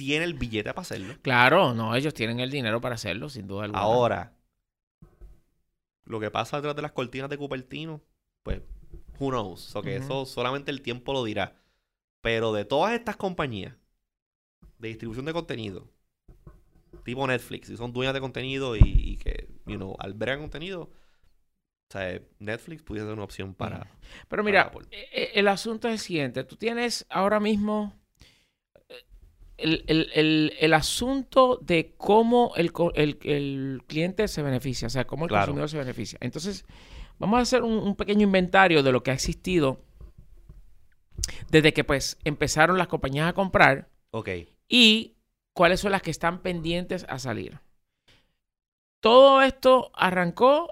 [0.00, 1.14] tiene el billete para hacerlo.
[1.20, 3.82] Claro, no, ellos tienen el dinero para hacerlo, sin duda alguna.
[3.82, 4.32] Ahora,
[6.04, 8.00] lo que pasa detrás de las cortinas de Cupertino,
[8.42, 8.62] pues,
[9.18, 9.60] who knows?
[9.60, 11.60] So que eso solamente el tiempo lo dirá.
[12.22, 13.74] Pero de todas estas compañías
[14.78, 15.86] de distribución de contenido,
[17.04, 21.92] tipo Netflix, y son dueñas de contenido y, y que, you know, albergan contenido, o
[21.92, 23.86] sea, Netflix pudiese ser una opción para...
[24.28, 24.86] Pero mira, Apple.
[24.90, 26.42] e- el asunto es el siguiente.
[26.44, 27.99] Tú tienes ahora mismo
[29.62, 34.90] el, el- el- el asunto de cómo el, co- el- el cliente se beneficia, o
[34.90, 35.46] sea, cómo el Claro.
[35.46, 36.18] consumidor se beneficia.
[36.22, 36.64] Entonces,
[37.18, 39.80] vamos a hacer un, un pequeño inventario de lo que ha existido
[41.50, 44.28] desde que pues empezaron las compañías a comprar Ok,
[44.68, 45.16] y
[45.52, 47.60] cuáles son las que están pendientes a salir.
[49.00, 50.68] Todo esto arrancó,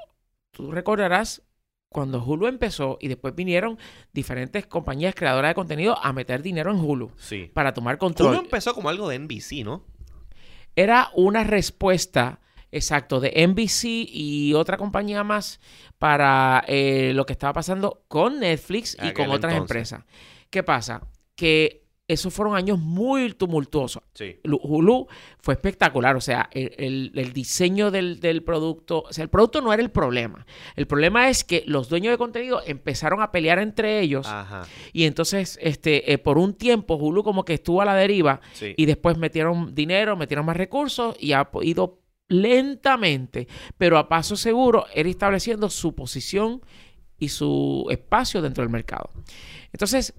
[0.51, 1.43] tú recordarás,
[1.89, 3.79] cuando Hulu empezó y después vinieron
[4.13, 7.51] diferentes compañías creadoras de contenido a meter dinero en Hulu sí.
[7.53, 8.31] para tomar control.
[8.35, 9.85] Hulu empezó como algo de NBC, ¿no?
[10.77, 15.61] Era una respuesta, exacto, de NBC y otra compañía más
[15.99, 19.93] para eh, lo que estaba pasando con Netflix y Aquel con otras entonces.
[19.93, 20.05] empresas.
[20.51, 21.03] ¿Qué pasa?
[21.35, 24.03] Que esos fueron años muy tumultuosos.
[24.15, 24.41] Sí.
[24.45, 25.07] Hulu
[25.41, 29.61] fue espectacular, o sea, el, el- el diseño del, del producto, o sea, el producto
[29.61, 30.47] no era el problema.
[30.75, 35.05] El problema es que los dueños de contenido empezaron a pelear entre ellos Ajá, y
[35.05, 38.73] entonces, este, eh, por un tiempo Hulu como que estuvo a la deriva sí.
[38.77, 44.87] y después metieron dinero, metieron más recursos y ha ido lentamente, pero a paso seguro,
[44.95, 46.63] ir estableciendo su posición
[47.19, 49.11] y su espacio dentro del mercado.
[49.73, 50.15] Entonces,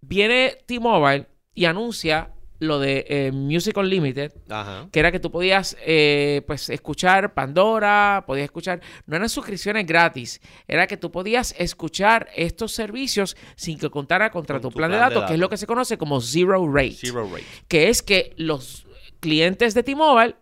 [0.00, 4.88] viene T-Mobile y anuncia lo de eh, Music Unlimited, Ajá.
[4.92, 10.40] que era que tú podías eh, pues escuchar Pandora, podías escuchar, no eran suscripciones gratis,
[10.68, 14.98] era que tú podías escuchar estos servicios sin que contara contra Con tu, plan, de
[14.98, 17.44] datos, que es lo que se conoce como zero rate, Zero rate.
[17.66, 18.86] que es que los
[19.20, 20.36] clientes de T-Mobile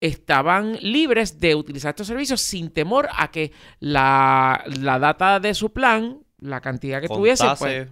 [0.00, 5.72] estaban libres de utilizar estos servicios sin temor a que la, la data de su
[5.72, 7.88] plan, la cantidad que tuviese, pues,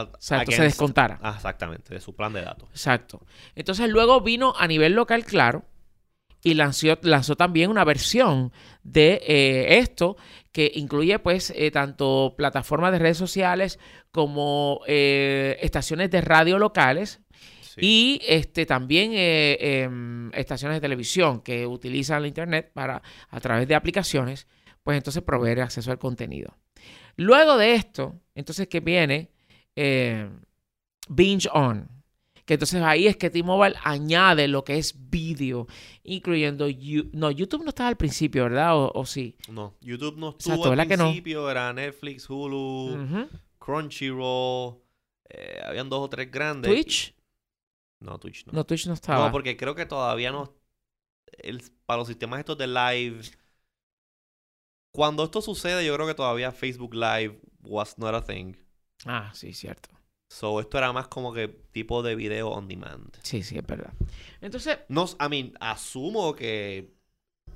[0.00, 1.18] a- exacto, se descontara.
[1.22, 2.68] Ah, exactamente, de su plan de datos.
[2.70, 3.20] Exacto.
[3.54, 5.64] Entonces luego vino a nivel local, claro,
[6.44, 8.52] y lanzó, lanzó también una versión
[8.82, 10.16] de eh, esto
[10.50, 13.78] que incluye pues eh, tanto plataformas de redes sociales
[14.10, 17.20] como eh, estaciones de radio locales
[17.74, 17.80] Sí.
[17.80, 23.00] y este también em, estaciones de televisión que utilizan la internet para
[23.30, 24.46] a través de aplicaciones,
[24.82, 26.58] pues entonces proveer acceso al contenido.
[27.16, 29.30] Luego de esto, entonces que viene
[29.76, 30.28] eh,
[31.08, 31.88] Binge On,
[32.44, 35.66] que entonces ahí es que T-Mobile añade lo que es vídeo,
[36.02, 38.76] incluyendo You- no YouTube no estaba al principio, ¿verdad?
[38.76, 39.36] O, o sí.
[39.48, 41.04] No, YouTube no estuvo Exacto, al ¿verdad que no?
[41.04, 43.28] principio, era Netflix, Hulu.
[43.58, 44.78] Crunchyroll,
[45.28, 46.70] eh, habían dos o tres grandes.
[46.70, 47.14] Twitch.
[48.00, 48.52] No, Twitch no.
[48.52, 49.26] No, Twitch no estaba.
[49.26, 50.52] No, porque creo que todavía no.
[51.38, 53.22] el- para los sistemas estos de live.
[54.92, 58.54] Cuando esto sucede, yo creo que todavía Facebook Live was not a thing.
[59.06, 59.88] Ah, sí, cierto.
[60.30, 63.14] So, esto era más como que tipo de video on demand.
[63.22, 63.92] Sí, sí, es verdad.
[64.40, 66.94] Entonces, No, I mean, asumo que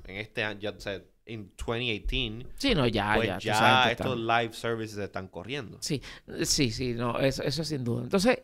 [0.05, 3.39] en este año, ya, o sea, en 2018, sí, no, ya, pues ya.
[3.39, 5.77] ya, estos live services están corriendo.
[5.81, 6.01] Sí,
[6.43, 8.03] sí, sí, no, eso, eso sin duda.
[8.03, 8.43] Entonces,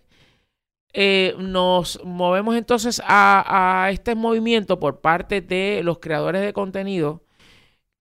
[0.94, 7.24] eh, nos movemos entonces a, a este movimiento por parte de los creadores de contenido,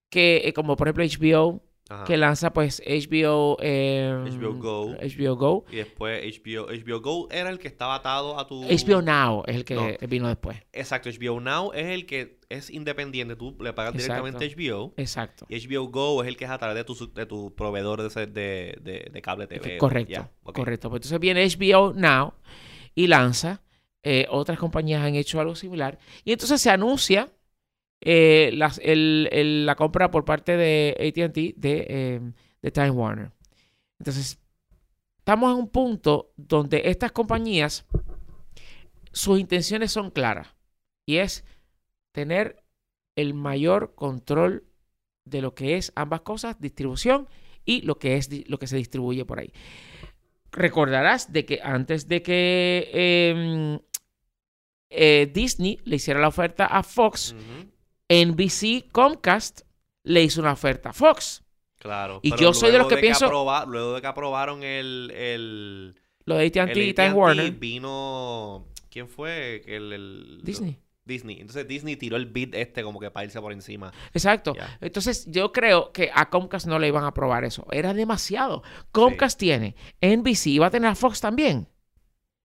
[0.09, 2.05] que eh, como por ejemplo HBO, Ajá.
[2.05, 4.95] que lanza pues HBO, eh, HBO Go.
[4.95, 5.65] HBO Go.
[5.71, 8.63] Y después HBO, HBO Go era el que estaba atado a tu...
[8.63, 9.87] HBO Now es el que No.
[10.07, 10.57] vino después.
[10.71, 13.35] Exacto, HBO Now es el que es independiente.
[13.35, 14.23] Tú le pagas Exacto.
[14.23, 14.93] directamente a HBO.
[14.97, 15.45] Exacto.
[15.49, 18.25] Y HBO Go es el que es a través de tu, de tu proveedor de,
[18.27, 19.77] de, de, de cable TV.
[19.77, 20.89] Correcto, correcto.
[20.89, 22.33] Pues entonces viene HBO Now
[22.95, 23.61] y lanza.
[24.03, 25.97] eh, otras compañías han hecho algo similar.
[26.23, 27.29] Y entonces se anuncia
[28.05, 32.21] eh, la compra por parte de ATT de, eh,
[32.61, 33.31] de Time Warner.
[33.99, 34.39] Entonces,
[35.19, 37.85] estamos en un punto donde estas compañías,
[39.11, 40.55] sus intenciones son claras.
[41.05, 41.45] Y es
[42.11, 42.63] tener
[43.15, 44.65] el mayor control
[45.25, 47.27] de lo que es ambas cosas, distribución
[47.65, 49.51] y lo que es lo que se distribuye por ahí.
[50.51, 53.79] Recordarás de que antes de que em,
[54.89, 57.35] eh, Disney le hiciera la oferta a Fox,
[58.09, 59.61] NBC Comcast
[60.03, 61.43] le hizo una oferta a Fox.
[61.79, 62.19] Claro.
[62.23, 65.11] Y yo soy de los que pienso- aproba- luego de que aprobaron el...
[65.15, 67.51] el Lo de AT&T y Time Warner.
[67.51, 68.67] Vino...
[68.89, 69.63] ¿Quién fue?
[69.65, 70.79] El, el- Disney.
[71.05, 71.39] Disney.
[71.41, 73.91] Entonces Disney tiró el beat este como que para irse por encima.
[74.13, 74.53] Exacto.
[74.79, 77.67] Entonces, yo creo que a Comcast no le iban a aprobar eso.
[77.71, 78.63] Era demasiado.
[78.93, 81.67] Comcast tiene NBC va a tener a Fox también.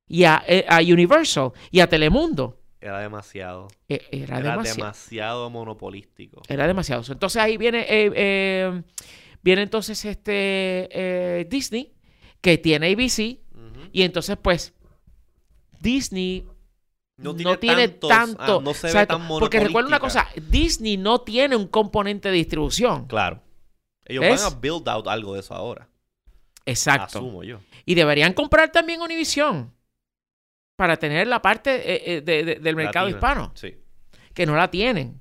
[0.08, 2.57] Y a, eh, a Universal y a Telemundo.
[2.80, 3.68] Era demasiado.
[3.88, 4.76] Eh, Era, Era demasiado.
[4.76, 6.42] demasiado monopolístico.
[6.48, 7.02] Era demasiado.
[7.10, 8.82] Entonces ahí viene, eh, eh,
[9.42, 11.92] viene entonces este eh, Disney
[12.40, 13.40] que tiene ABC
[13.92, 14.72] y entonces pues
[15.80, 16.46] Disney
[17.16, 18.58] No no tiene, tantos- tanto.
[18.58, 22.34] ah, no se ve tan Porque recuerda una cosa, Disney no tiene un componente de
[22.36, 23.06] distribución.
[23.06, 23.42] Claro.
[24.04, 24.42] Ellos ¿Ves?
[24.44, 25.88] van a build out algo de eso ahora.
[26.64, 27.18] Exacto.
[27.18, 27.60] Asumo yo.
[27.84, 29.72] Y deberían comprar también Univision
[30.78, 33.18] para tener la parte eh, eh, de- de- del mercado Latina.
[33.18, 33.74] hispano, Sí.
[34.32, 35.20] que no la tienen.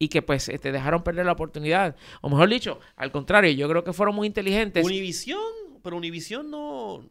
[0.00, 1.94] Y que pues te dejaron perder la oportunidad.
[2.20, 4.84] O mejor dicho, al contrario, yo creo que fueron muy inteligentes.
[4.84, 5.38] Univision,
[5.84, 7.08] pero Univision no,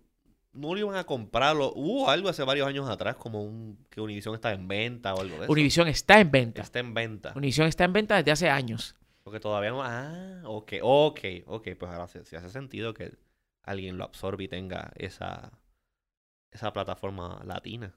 [0.52, 1.71] no lo iban a comprarlo.
[1.76, 5.38] Hubo algo hace varios años atrás como un que Univision está en venta o algo
[5.38, 5.52] de eso.
[5.54, 6.62] Univision está en venta.
[6.62, 7.32] está en venta.
[7.36, 8.95] Univision está en venta desde hace años.
[9.23, 9.82] Porque todavía no.
[9.84, 11.67] Ah, ok, ok, ok.
[11.80, 13.13] Pues ahora sí, sí hace sentido que
[13.63, 15.52] alguien lo absorbe y tenga esa,
[16.52, 17.94] esa plataforma latina.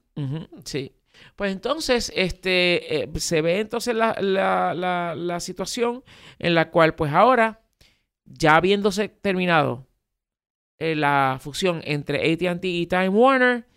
[0.65, 0.91] Sí.
[1.35, 6.03] Pues entonces, este, eh, se ve entonces la, la- la- la situación
[6.39, 7.61] en la cual, pues ahora,
[8.25, 9.87] ya habiéndose terminado
[10.79, 13.67] eh, la fusión entre AT&T y Time Warner,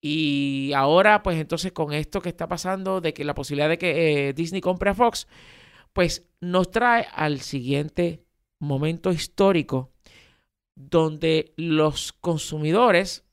[0.00, 4.28] y ahora, pues entonces con esto que está pasando de que la posibilidad de que
[4.28, 5.26] eh, Disney compre a Fox,
[5.92, 8.22] pues nos trae al siguiente
[8.60, 9.90] momento histórico
[10.74, 13.24] donde los consumidores,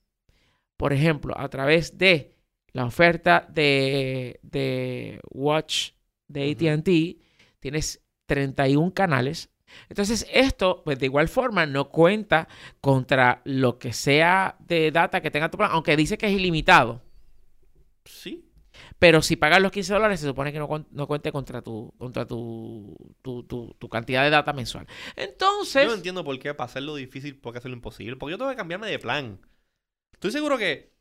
[0.78, 2.36] por ejemplo, a través de
[2.72, 5.92] la oferta de, de Watch
[6.28, 6.52] de.
[6.52, 9.50] ATT, tienes 31 canales.
[9.90, 12.48] Entonces, esto, pues de igual forma, no cuenta
[12.82, 17.02] contra lo que sea de data que tenga tu plan, aunque dice que es ilimitado.
[18.06, 18.50] Sí.
[19.00, 22.26] Pero si pagas los 15 dólares, se supone que no, no cuente contra tu, contra
[22.26, 24.88] tu, tu, tu- tu cantidad de data mensual.
[25.16, 28.16] Entonces, Yo no entiendo por qué para hacerlo difícil, por qué hacerlo imposible.
[28.16, 29.40] Porque yo tengo que cambiarme de plan.
[30.14, 30.94] Estoy seguro que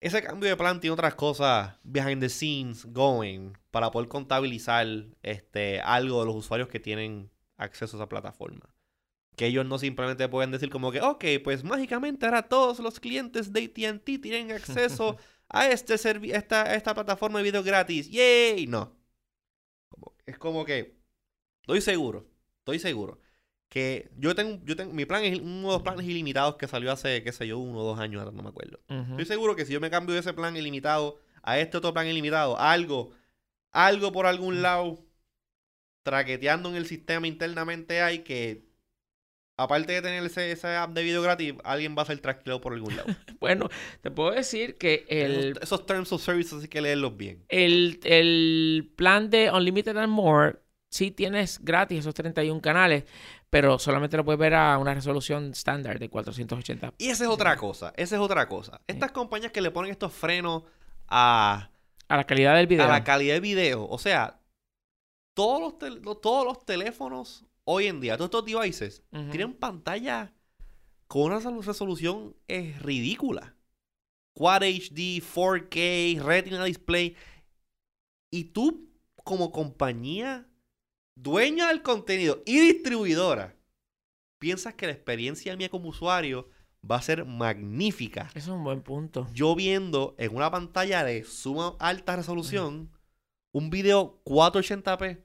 [0.00, 4.86] ese cambio de plan tiene otras cosas behind the scenes going para poder contabilizar
[5.22, 8.74] este algo de los usuarios que tienen acceso a esa plataforma.
[9.36, 13.52] Que ellos no simplemente pueden decir como que, ok, pues mágicamente ahora todos los clientes
[13.52, 15.16] de AT&T tienen acceso
[15.48, 18.08] a este esta, esta plataforma de video gratis.
[18.10, 18.66] ¡Yay!
[18.66, 18.96] No.
[19.88, 20.98] Como- es como que
[21.62, 22.28] estoy seguro,
[22.60, 23.20] estoy seguro
[23.68, 26.90] que yo tengo, yo tengo, mi plan es uno de los planes ilimitados que salió
[26.90, 28.80] hace, qué sé yo, uno o dos años, ahora no me acuerdo.
[28.88, 32.06] Estoy seguro que si yo me cambio de ese plan ilimitado a este otro plan
[32.06, 33.12] ilimitado, algo,
[33.70, 35.04] algo por algún lado,
[36.02, 38.64] traqueteando en el sistema internamente hay que,
[39.58, 42.72] aparte de tener ese, ese app de video gratis, alguien va a ser traqueado por
[42.72, 43.08] algún lado.
[43.40, 43.68] bueno,
[44.00, 47.44] te puedo decir que el, Esos, esos terms of service hay que leerlos bien.
[47.48, 53.04] el, el plan de Unlimited and More sí tienes gratis esos 31 canales,
[53.50, 56.94] pero solamente lo puedes ver a una resolución estándar de 480.
[56.98, 58.80] Y esa es otra cosa, esa es otra cosa.
[58.86, 60.64] Estas compañías que le ponen estos frenos
[61.08, 61.70] a,
[62.08, 62.84] A la calidad del video.
[62.84, 64.40] a la calidad del video, o sea,
[65.34, 70.32] todos los, tel- todos los teléfonos hoy en día, todos estos devices, tienen pantalla
[71.06, 73.54] con una resolu- resolución es ridícula.
[74.34, 77.16] Quad HD, 4K, Retina Display.
[78.30, 78.90] Y tú,
[79.24, 80.46] como compañía
[81.22, 83.54] dueña del contenido y distribuidora,
[84.38, 86.48] piensas que la experiencia mía como usuario
[86.88, 88.26] va a ser magnífica.
[88.34, 89.26] Eso es un buen punto.
[89.32, 92.90] Yo viendo en una pantalla de suma alta resolución
[93.52, 95.18] un video 480p.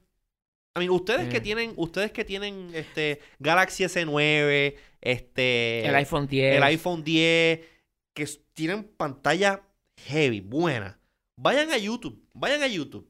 [0.76, 1.42] I mean, ustedes que Eh.
[1.42, 6.56] tienen, ustedes que tienen este Galaxy S9, este el iPhone 10.
[6.58, 7.60] el iPhone 10,
[8.16, 9.62] que tienen pantalla
[9.98, 11.00] heavy, buena.
[11.36, 13.08] Vayan a YouTube, vayan a YouTube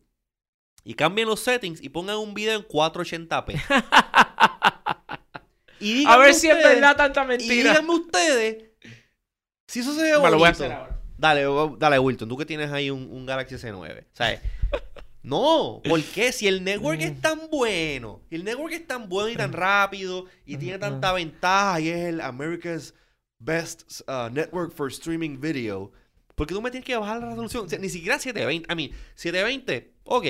[0.84, 3.60] y cambien los settings y pongan un video en 480p.
[5.80, 7.56] y a ver si es verdad tanta Y mentira.
[7.72, 8.63] díganme ustedes
[9.67, 10.50] si eso se ve Me lo voy a bonito.
[10.50, 11.00] hacer ahora.
[11.17, 14.06] Dale, o- dale, Wilton, tú que tienes ahí un, un Galaxy S9.
[14.13, 14.39] ¿Sabes?
[15.26, 16.34] No, ¿por qué?
[16.34, 17.04] Si el network Mm.
[17.04, 21.13] es tan bueno, si el network es tan bueno y tan rápido y tiene tanta
[21.13, 22.93] ventaja y es el America's
[23.39, 25.93] Best uh, Network for Streaming Video,
[26.36, 27.67] ¿por qué tú me tienes que bajar la resolución?
[27.67, 28.69] O sea, ni siquiera 720.
[28.69, 30.26] A mí, 720, ok,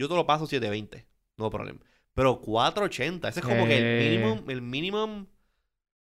[0.00, 1.78] yo te lo paso 720, no problema.
[2.14, 5.26] Pero 480, ese es como que el minimum, el minimum,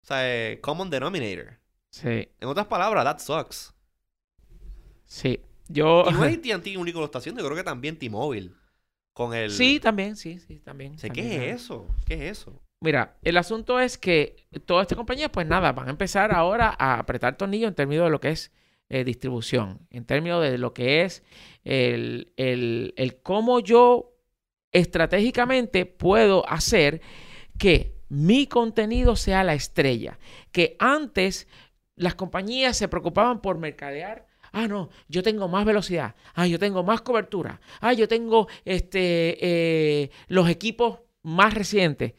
[0.02, 1.60] o sea, eh, common denominator.
[1.92, 3.74] Sí, En otras palabras, that sucks.
[5.06, 5.40] sí.
[5.70, 6.04] Yo.
[6.10, 8.52] Y no es AT&T único lo está haciendo, yo creo que también T-Mobile.
[9.14, 9.50] Con el...
[9.52, 10.96] Sí, también, sí, sí, también.
[10.96, 11.88] O sea, también, ¿Qué es eso?
[12.06, 12.62] ¿Qué es eso?
[12.82, 17.00] Mira, el asunto es que todas estas compañías, pues nada, van a empezar ahora a
[17.00, 18.52] apretar tornillos en términos de lo que es
[18.94, 21.24] eh, distribución, en términos de lo que es
[21.64, 24.14] el, el, el cómo yo
[24.72, 27.02] estratégicamente puedo hacer
[27.58, 30.20] que mi contenido sea la estrella.
[30.52, 31.48] Que antes
[31.96, 34.28] las compañías se preocupaban por mercadear.
[34.52, 36.14] Ah, no, yo tengo más velocidad.
[36.36, 37.62] Ah, yo tengo más cobertura.
[37.82, 42.14] Ah, yo tengo este, eh, los equipos más recientes.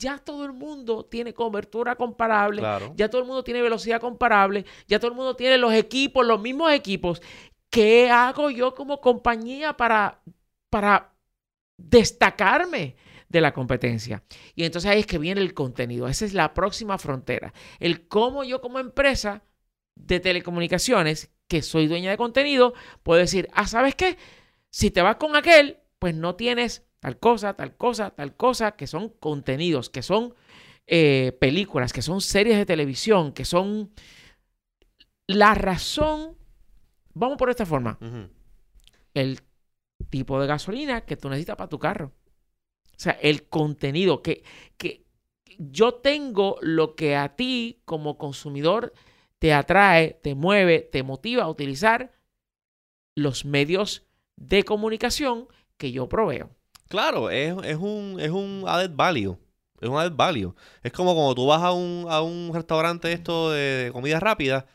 [0.00, 2.60] Ya todo el mundo tiene cobertura comparable.
[2.62, 2.94] Claro.
[2.96, 4.64] Ya todo el mundo tiene velocidad comparable.
[4.88, 7.20] Ya todo el mundo tiene los equipos, los mismos equipos.
[7.68, 10.22] ¿Qué hago yo como compañía para,
[10.70, 11.12] para
[11.76, 12.96] destacarme
[13.28, 14.24] de la competencia?
[14.54, 16.08] Y entonces ahí es que viene el contenido.
[16.08, 17.52] Esa es la próxima frontera.
[17.78, 19.44] El cómo yo como empresa
[19.96, 24.16] de telecomunicaciones, que soy dueña de contenido, puedo decir, ah, ¿sabes qué?
[24.70, 28.86] Si te vas con aquel, pues no tienes tal cosa, tal cosa, tal cosa, que
[28.86, 30.34] son contenidos, que son
[30.86, 33.92] eh, películas, que son series de televisión, que son
[35.26, 36.36] la razón,
[37.14, 37.98] vamos por esta forma,
[39.14, 39.40] el
[40.10, 42.12] tipo de gasolina que tú necesitas para tu carro.
[42.84, 44.42] O sea, el contenido que,
[44.76, 45.06] que
[45.58, 48.92] yo tengo lo que a ti como consumidor
[49.38, 52.12] te atrae, te mueve, te motiva a utilizar
[53.14, 56.50] los medios de comunicación que yo proveo.
[56.90, 59.38] Claro, es, es un, es un added value.
[59.80, 60.54] Es un added value.
[60.82, 64.66] Es como cuando tú vas a un, a un restaurante esto de, comida rápida,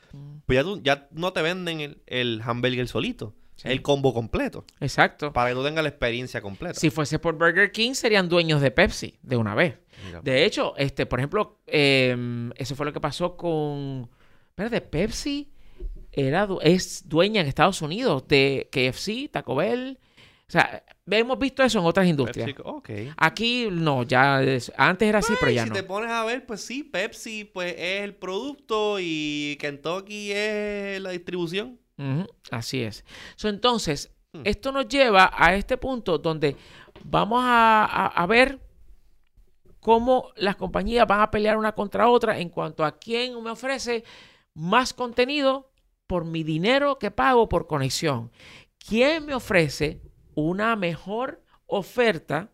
[0.47, 3.35] pues ya, tú- ya no te venden el, el hamburger solito.
[3.57, 3.67] Sí.
[3.69, 4.65] El combo completo.
[4.81, 5.31] Exacto.
[5.31, 6.77] Para que tú tengas la experiencia completa.
[6.79, 9.77] Si fuese por Burger King, serían dueños de Pepsi de una vez.
[10.05, 10.21] Mira.
[10.21, 14.09] De hecho, este, por ejemplo, em, eso fue lo que pasó con.
[14.49, 15.51] Espérate, Pepsi
[16.11, 19.99] era, es dueña en Estados Unidos de KFC, Taco Bell.
[20.47, 22.51] O sea, hemos visto eso en otras industrias.
[22.53, 23.11] Pepsi.
[23.17, 25.75] Aquí no, ya es- antes era así, pero ya si no.
[25.75, 31.09] te pones a ver, pues sí, Pepsi pues es el producto y Kentucky es la
[31.11, 31.79] distribución.
[32.51, 33.03] Así es.
[33.35, 34.41] So, entonces, Hmm.
[34.43, 36.55] esto nos lleva a este punto donde
[37.03, 38.59] vamos a, a- a ver
[39.79, 44.03] cómo las compañías van a pelear una contra otra en cuanto a quién me ofrece
[44.53, 45.71] más contenido
[46.07, 48.31] por mi dinero que pago por conexión.
[48.77, 50.01] ¿Quién me ofrece
[50.35, 52.51] una mejor oferta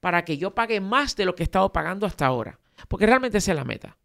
[0.00, 2.60] para que yo pague más de lo que he estado pagando hasta ahora?
[2.88, 3.96] Porque realmente esa es la meta.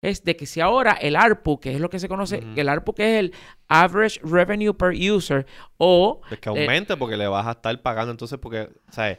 [0.00, 2.94] Es de que si ahora el ARPU, que es lo que se conoce, el ARPU
[2.94, 3.34] que es el
[3.66, 5.44] Average Revenue Per User,
[5.76, 9.18] o Pues que Eh, aumente porque le vas a estar pagando entonces porque, ¿sabes?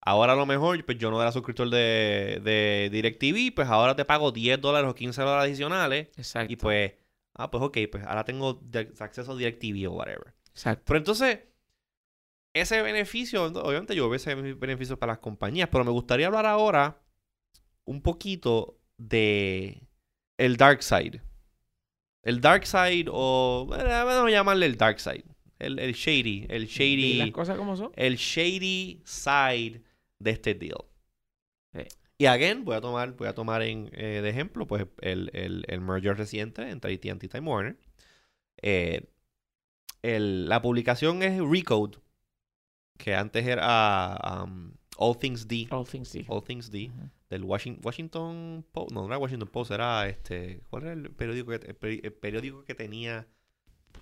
[0.00, 4.04] Ahora a lo mejor, pues yo no era suscriptor de, de DirecTV, pues ahora te
[4.04, 6.08] pago 10 dólares o 15 dólares adicionales.
[6.16, 6.52] Exacto.
[6.52, 6.92] Y pues,
[7.34, 8.60] ah, pues ok, pues ahora tengo
[9.00, 10.34] acceso a DirecTV o whatever.
[10.50, 10.84] Exacto.
[10.86, 11.38] Pero entonces,
[12.54, 17.00] ese beneficio, obviamente yo veo ese beneficio para las compañías, pero me gustaría hablar ahora
[17.84, 19.88] un poquito de
[20.38, 21.22] el dark side.
[22.22, 25.24] El dark side o, bueno, vamos a llamarle el dark side.
[25.58, 27.92] El, el shady, el Y las shady, cosas como son.
[27.94, 29.82] el shady side
[30.18, 30.84] de este deal.
[32.18, 35.64] Y again, voy a tomar, voy a tomar en, eh, de ejemplo pues el, el,
[35.66, 37.76] el merger reciente entre AT&T y Time Warner.
[38.62, 39.08] Eh,
[40.02, 41.98] el- la publicación es Recode,
[43.02, 45.66] que antes era um, All Things D.
[45.70, 46.24] All things sí.
[46.28, 46.90] All Things D.
[47.28, 48.92] Del Washington, Washington Post.
[48.92, 50.62] No, no era Washington Post, era este.
[50.70, 53.26] ¿Cuál era el periódico que, el peri- el periódico que tenía?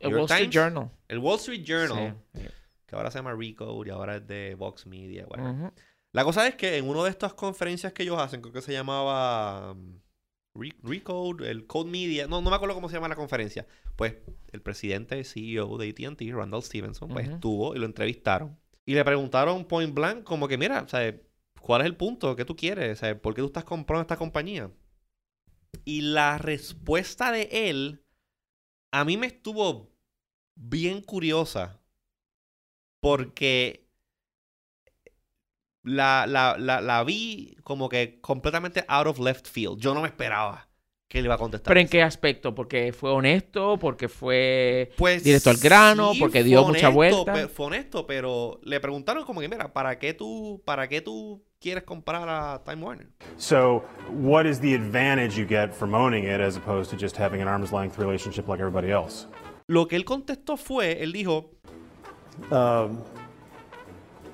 [0.01, 0.51] El Wall Street.
[0.53, 0.91] Journal.
[1.09, 2.41] El Wall Street Journal, Sí,
[2.87, 5.27] que ahora se llama Recode y ahora es de Vox Media.
[6.13, 8.73] La cosa es que en una de estas conferencias que ellos hacen, creo que se
[8.73, 10.01] llamaba um,
[10.55, 13.65] Re- Recode, el Code Media, no, no me acuerdo cómo se llama la conferencia.
[13.97, 14.17] Pues
[14.53, 18.59] el presidente, CEO de ATT, Randall Stevenson, pues estuvo y lo entrevistaron.
[18.87, 21.15] Y le preguntaron point blank, como que, mira, sea,
[21.61, 22.35] ¿cuál es el punto?
[22.35, 22.99] ¿Qué tú quieres?
[22.99, 24.71] Sea, ¿por qué tú estás comprando esta compañía?
[25.85, 28.05] Y la respuesta de él
[28.91, 29.93] a mí me estuvo
[30.57, 31.81] bien curiosa
[33.01, 33.89] porque
[35.83, 39.79] la, la, la, la vi como que completamente out of left field.
[39.79, 40.70] Yo no me esperaba
[41.11, 41.69] que él iba a contestar.
[41.69, 42.55] ¿Pero en qué aspecto?
[42.55, 43.77] ¿Porque fue honesto?
[43.79, 44.93] ¿Porque fue...?
[44.97, 47.49] Pues directo al grano, porque dio mucha vuelta?
[47.49, 51.83] Fue honesto, pero le preguntaron como que, mira, ¿para qué tú, para qué tú quieres
[51.83, 53.09] comprar a Time Warner?
[53.39, 53.83] So,
[54.21, 57.49] what is the advantage you get from owning it as opposed to just having an
[57.49, 59.27] arm's length relationship like everybody else?
[59.67, 61.51] Lo que él contestó fue, él dijo,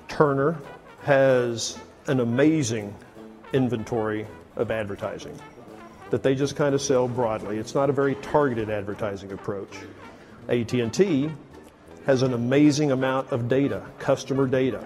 [0.07, 0.55] Turner
[1.03, 2.93] has an amazing
[3.51, 5.33] inventory of advertising
[6.09, 7.57] that they just kind of sell broadly.
[7.57, 9.69] It's not a very targeted advertising approach.
[10.49, 11.29] AT&T
[12.05, 14.83] has an amazing amount of data, customer data,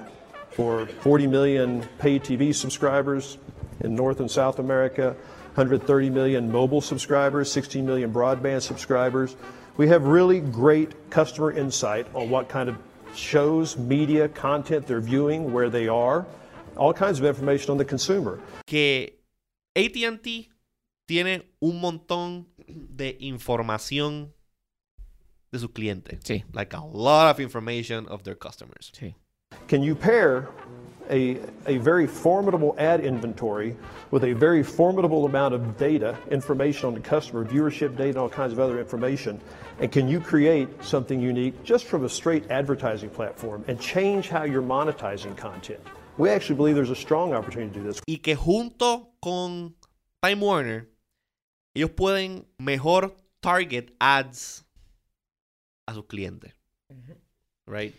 [0.49, 3.38] for 40 million paid TV subscribers
[3.82, 5.15] in North and South America,
[5.55, 9.36] 130 million mobile subscribers, 16 million broadband subscribers.
[9.78, 12.78] We have really great customer insight on what kind of
[13.15, 16.26] shows, media, content they're viewing, where they are,
[16.78, 18.39] all kinds of information on the consumer.
[18.65, 19.09] que
[19.76, 20.50] ATT
[21.05, 24.33] tiene un montón de información
[25.51, 26.19] de sus clientes.
[26.23, 26.43] Sí.
[26.53, 28.91] Like a lot of information of their customers.
[28.93, 29.15] Sí.
[29.67, 30.47] Can you pair
[31.09, 31.37] a,
[31.67, 33.75] a very formidable ad inventory
[34.11, 38.53] with a very formidable amount of data, information on the customer, viewership data, all kinds
[38.53, 39.39] of other information,
[39.79, 44.43] and can you create something unique just from a straight advertising platform and change how
[44.43, 45.81] you're monetizing content?
[46.17, 48.01] We actually believe there's a strong opportunity to do this.
[48.07, 49.75] Y que junto con
[50.21, 50.87] Time Warner,
[51.74, 54.65] ellos pueden mejor target ads
[55.86, 56.55] a sus clientes.
[57.65, 57.95] Right?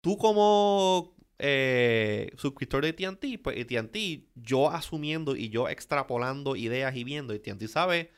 [0.00, 7.04] Tú como eh, suscriptor de AT&T, pues AT&T, yo asumiendo y yo extrapolando ideas y
[7.04, 8.10] viendo, AT&T sabe,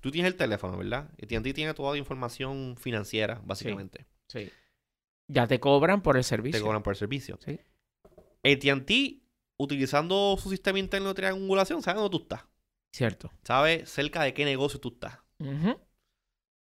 [0.00, 1.10] tú tienes el teléfono, ¿verdad?
[1.22, 4.06] AT&T tiene toda la información financiera, básicamente.
[4.28, 4.50] Sí.
[5.28, 6.58] Ya te cobran por el servicio.
[6.58, 7.38] Te cobran por el servicio.
[7.44, 7.60] Sí.
[8.42, 9.22] AT&T,
[9.58, 12.49] utilizando su sistema interno de triangulación, sabe dónde tú estás.
[12.92, 13.30] Cierto.
[13.44, 15.18] Sabe cerca de qué negocio tú estás.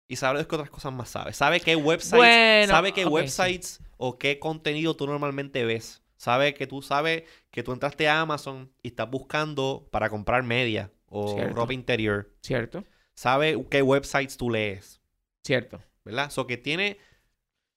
[0.08, 1.32] Y sabe de qué otras cosas más sabe.
[1.32, 3.08] Sabe qué websites, Bueno, sabe qué sí.
[3.08, 6.02] websites o qué contenido tú normalmente ves.
[6.16, 10.90] Sabe que tú sabes que tú entraste a Amazon y estás buscando para comprar media
[11.06, 11.54] o Cierto.
[11.54, 12.32] ropa interior.
[12.42, 12.84] Cierto.
[13.14, 15.00] Sabe qué websites tú lees,
[15.44, 15.82] Cierto.
[16.04, 16.30] ¿verdad?
[16.30, 16.98] So que tiene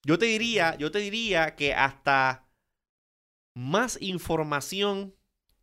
[0.06, 2.48] yo te diría, yo te diría que hasta
[3.54, 5.14] más información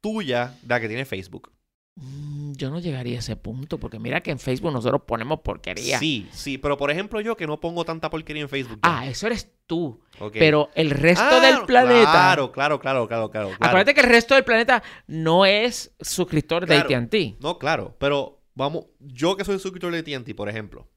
[0.03, 1.53] tuya de la que tiene Facebook.
[1.97, 5.99] Mm, Yo no llegaría a ese punto porque mira que en Facebook nosotros ponemos porquería.
[5.99, 8.79] Sí, sí, pero por ejemplo yo que no pongo tanta porquería en Facebook.
[8.83, 10.01] Ah, eso eres tú.
[10.33, 12.11] Pero el resto Ah, del planeta.
[12.11, 13.51] Claro, claro, claro, claro, claro.
[13.61, 16.77] Acuérdate que el resto del planeta no es suscriptor de.
[16.77, 17.37] AT&T.
[17.41, 20.89] No, claro, pero vamos, yo que soy suscriptor de AT&T, por ejemplo,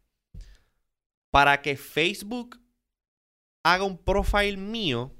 [1.32, 2.60] para que Facebook
[3.64, 5.14] haga un profile mío,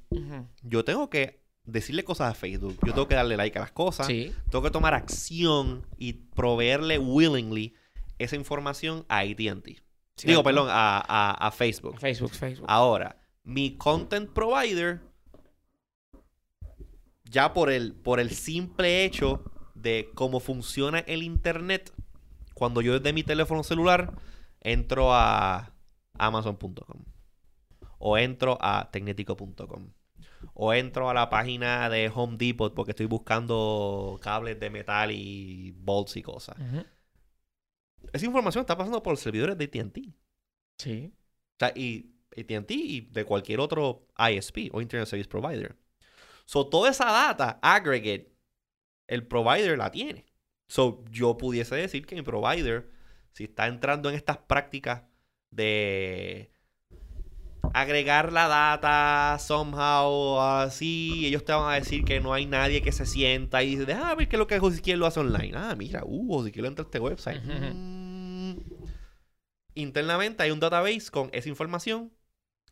[0.64, 2.78] yo tengo que decirle cosas a Facebook.
[2.86, 4.08] Yo tengo que darle like a las cosas.
[4.08, 4.34] Sí.
[4.50, 7.76] Tengo que tomar acción y proveerle willingly
[8.18, 9.84] esa información a AT&T.
[10.24, 12.00] Digo, perdón, a, a- a Facebook.
[12.00, 12.66] Facebook, Facebook.
[12.68, 15.02] Ahora, mi content provider,
[17.26, 19.44] ya por el, por el simple hecho
[19.76, 21.94] de cómo funciona el internet,
[22.54, 24.14] cuando yo desde mi teléfono celular
[24.62, 25.72] entro a
[26.18, 27.04] amazon.com
[28.00, 29.90] o entro a tecnético.com
[30.54, 35.72] o entro a la página de Home Depot porque estoy buscando cables de metal y
[35.78, 36.58] bolts y cosas.
[38.14, 40.14] Esa información está pasando por los servidores de AT&T.
[40.78, 41.14] Sí.
[41.14, 45.76] O sea, y AT&T y de cualquier otro ISP o Internet Service Provider.
[46.46, 48.34] So, toda esa data aggregate,
[49.08, 50.26] el provider la tiene.
[50.68, 52.90] So, yo pudiese decir que mi provider,
[53.32, 55.04] si está entrando en estas prácticas
[55.50, 56.52] de
[57.74, 61.26] agregar la data somehow así.
[61.26, 64.16] Ellos te van a decir que no hay nadie que se sienta y dice, déjame
[64.16, 65.54] ver qué es lo que José lo hace online.
[65.56, 67.42] Ah, mira, uh, José entra a este website.
[67.44, 68.58] Mm.
[69.76, 72.12] Internamente hay un database con esa información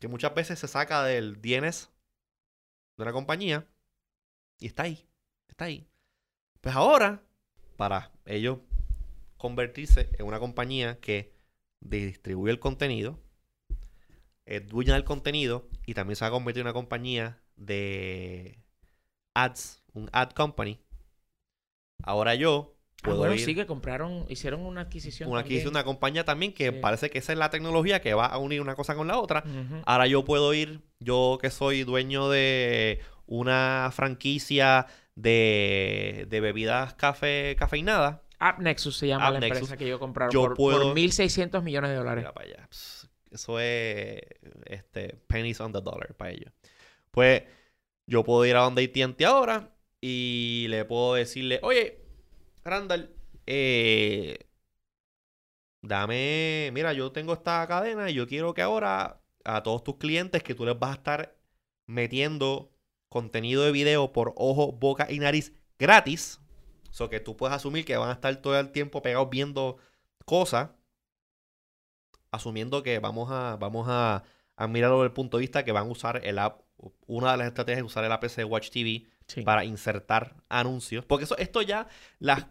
[0.00, 1.90] que muchas veces se saca del DNS
[2.96, 3.66] de una compañía
[4.58, 5.08] y está ahí,
[5.48, 5.88] está ahí.
[6.60, 7.22] Pues ahora,
[7.76, 8.58] para ellos
[9.36, 11.32] convertirse en una compañía que
[11.80, 13.20] distribuye el contenido,
[14.46, 18.62] es dueña del contenido y también se va a convertir en una compañía de
[19.34, 20.80] ads, un ad company.
[22.02, 25.30] Ahora yo ah, puedo ir, sí que compraron, hicieron una adquisición.
[25.30, 28.38] Una adquisición una compañía también que parece que esa es la tecnología que va a
[28.38, 29.42] unir una cosa con la otra.
[29.84, 34.86] Ahora yo puedo ir, yo que soy dueño de una franquicia
[35.16, 38.20] de, de bebidas café, cafeinadas.
[38.38, 42.26] AppNexus se llama la empresa que yo compraron por, por 1.600 millones de dólares.
[42.34, 42.68] para allá.
[43.36, 44.22] Eso es
[44.64, 46.52] este, pennies on the dollar para ellos.
[47.10, 47.42] Pues
[48.06, 52.02] yo puedo ir a donde AT&T ahora y le puedo decirle, oye,
[52.64, 53.14] Randall,
[53.46, 54.38] eh,
[55.82, 60.42] dame, mira, yo tengo esta cadena y yo quiero que ahora a todos tus clientes
[60.42, 61.36] que tú les vas a estar
[61.84, 62.72] metiendo
[63.10, 66.40] contenido de video por ojo, boca y nariz gratis.
[66.98, 69.76] O que tú puedes asumir que van a estar todo el tiempo pegados viendo
[70.24, 70.70] cosas
[72.36, 74.22] asumiendo que vamos a, vamos a,
[74.68, 76.62] mirarlo desde el punto de vista que van a usar el app,
[77.06, 79.06] una de las estrategias es usar el de Watch TV
[79.44, 81.04] para insertar anuncios.
[81.04, 82.46] Porque eso, esto ya, las,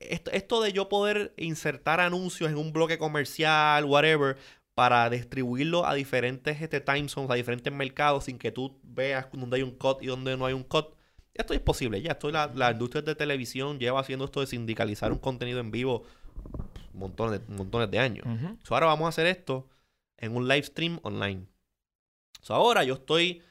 [0.00, 4.36] esto, de yo poder insertar anuncios en un bloque comercial, whatever,
[4.74, 9.56] para distribuirlo a diferentes este, time zones, a diferentes mercados, sin que tú veas dónde
[9.56, 10.94] hay un cut y dónde no hay un cut.
[11.34, 12.12] Esto es posible, ya.
[12.12, 16.04] Esto la, la industria de televisión lleva haciendo esto de sindicalizar un contenido en vivo
[16.92, 18.26] montones, montones de años.
[18.70, 19.68] ahora vamos a hacer esto
[20.16, 21.46] en un live stream online.
[22.48, 23.42] ahora yo estoy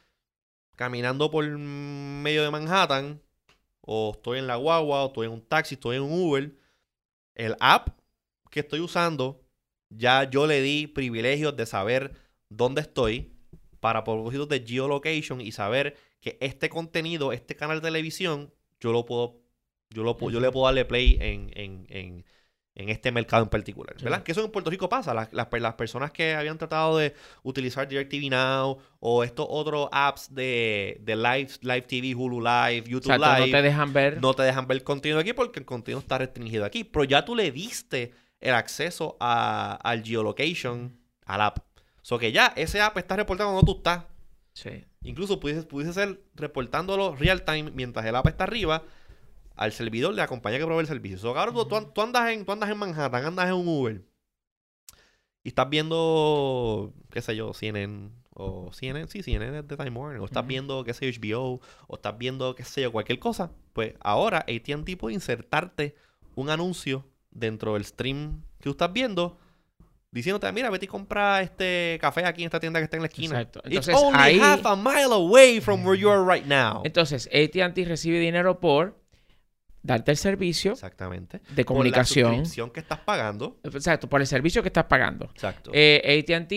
[0.75, 3.21] caminando por medio de Manhattan,
[3.81, 6.55] o estoy en la guagua, o estoy en un taxi, estoy en un Uber.
[7.35, 7.89] El app
[8.49, 9.41] que estoy usando,
[9.89, 12.15] ya yo le di privilegios de saber
[12.49, 13.33] dónde estoy
[13.79, 19.05] para propósitos de geolocation y saber que este contenido, este canal de televisión, yo lo
[19.05, 19.41] puedo,
[19.89, 22.25] yo lo yo le puedo darle play en, en en
[22.76, 24.24] este mercado en particular, ¿verdad?
[24.24, 25.13] Que eso en Puerto Rico pasa.
[25.13, 27.13] Las, las, personas que habían tratado de
[27.43, 33.11] utilizar DirecTV Now o estos otros apps de, de live, live TV, Hulu Live, YouTube
[33.11, 33.39] Live.
[33.39, 34.21] No te dejan ver.
[34.21, 36.84] No te dejan ver el contenido aquí porque el contenido está restringido aquí.
[36.84, 41.59] Pero ya tú le diste el acceso a, al geolocation al app.
[41.59, 41.61] O
[42.01, 44.05] so que ya ese app está reportando donde tú estás.
[44.53, 44.86] Sí.
[45.03, 48.84] Incluso pudiese, pudiese ser reportándolo real time mientras el app está arriba
[49.55, 51.17] al servidor la compañía que provee el servicio.
[51.17, 54.01] So, cabrón, tú, andas en, tú andas en Manhattan, andas en un Uber
[55.43, 60.25] y estás viendo, qué sé yo, CNN o CNN, sí, CNN de Time Warner, o
[60.25, 63.93] estás viendo, qué sé yo, HBO, o estás viendo, qué sé yo, cualquier cosa, pues
[63.99, 65.95] ahora AT&T puede insertarte
[66.35, 69.37] un anuncio dentro del stream que tú estás viendo
[70.13, 73.07] diciéndote, mira, vete y compra este café aquí en esta tienda que está en la
[73.07, 73.41] esquina.
[73.41, 73.61] Exacto.
[73.65, 76.81] Entonces, It's only half a mile away from where you are right now.
[76.85, 79.02] Entonces, AT&T recibe dinero por
[79.84, 81.41] darte el servicio Exactamente.
[81.53, 82.23] de comunicación.
[82.23, 83.59] Por la suscripción que estás pagando.
[83.63, 85.25] Exacto, por el servicio que estás pagando.
[85.25, 85.71] Exacto.
[85.73, 86.51] Eh, ATT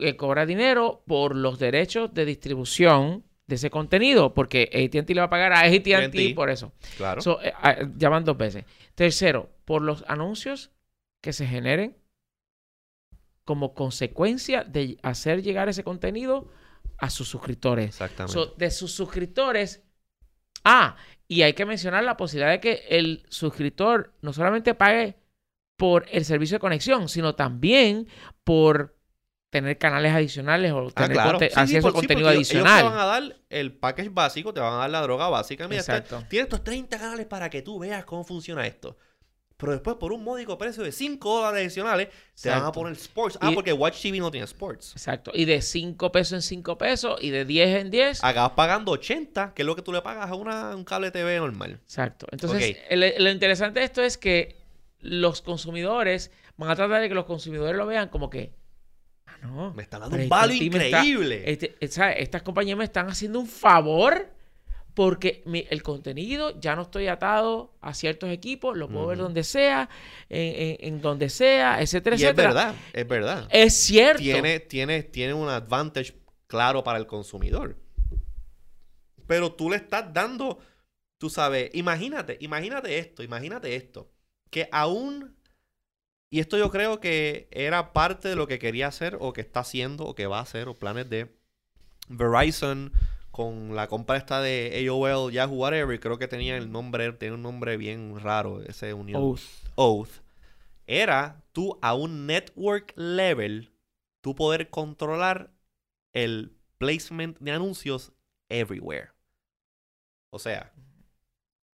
[0.00, 5.24] eh, cobra dinero por los derechos de distribución de ese contenido, porque ATT le va
[5.24, 6.72] a pagar a ATT por eso.
[6.96, 7.20] Claro.
[7.42, 8.64] Eh, ah, llaman dos veces.
[8.94, 10.70] Tercero, por los anuncios
[11.20, 11.96] que se generen
[13.44, 16.48] como consecuencia de hacer llegar ese contenido
[16.98, 17.86] a sus suscriptores.
[17.86, 18.54] Exactamente.
[18.56, 19.82] de sus suscriptores.
[20.64, 20.96] Ah,
[21.26, 25.16] y hay que mencionar la posibilidad de que el suscriptor no solamente pague
[25.76, 28.08] por el servicio de conexión, sino también
[28.44, 28.98] por
[29.50, 32.80] tener canales adicionales o ah, tener acceso a contenido adicional.
[32.80, 35.68] Ellos te van a dar el package básico, te van a dar la droga básica.
[35.68, 35.82] Mira,
[36.28, 38.96] tienes estos 30 canales para que tú veas cómo funciona esto.
[39.58, 43.36] Pero después, por un módico precio de 5 dólares adicionales, se van a poner sports.
[43.40, 44.92] Ah, porque Watch TV no tiene sports.
[44.92, 45.32] Exacto.
[45.34, 48.22] Y de 5 pesos en 5 pesos y de 10 en 10.
[48.22, 51.38] Acabas pagando 80, que es lo que tú le pagas a una, un cable TV
[51.38, 51.80] normal.
[51.82, 52.28] Exacto.
[52.30, 54.54] Entonces, lo interesante de esto es que
[55.00, 58.52] los consumidores van a tratar de que los consumidores lo vean como que.
[59.26, 59.74] Ah, no.
[59.74, 61.42] Me están dando un valor increíble.
[61.50, 64.37] este, Estas compañías me están haciendo un favor
[64.98, 69.88] porque el contenido ya no estoy atado a ciertos equipos, lo puedo ver donde sea,
[70.28, 72.48] en, donde sea, etcétera, y etcétera.
[72.48, 73.48] Es verdad, es verdad.
[73.52, 74.20] Es cierto.
[74.20, 77.76] Tiene, tiene, tiene un advantage claro para el consumidor.
[79.28, 80.58] Pero tú le estás dando,
[81.16, 84.10] tú sabes, imagínate, imagínate esto, imagínate esto,
[84.50, 85.38] que aún
[86.28, 89.60] Y esto yo creo que era parte de lo que quería hacer o que está
[89.60, 91.38] haciendo o que va a hacer o planes de
[92.08, 92.92] Verizon
[93.38, 96.00] con la compra esta de AOL, Yahoo, whatever.
[96.00, 99.22] Creo que tenía el nombre, tenía un nombre bien raro, ese unión.
[99.22, 99.40] Oath.
[99.76, 100.10] Oath.
[100.88, 103.70] Era tú a un network level,
[104.22, 105.52] tú poder controlar
[106.12, 108.12] el placement de anuncios
[108.48, 109.10] everywhere.
[110.30, 110.72] O sea,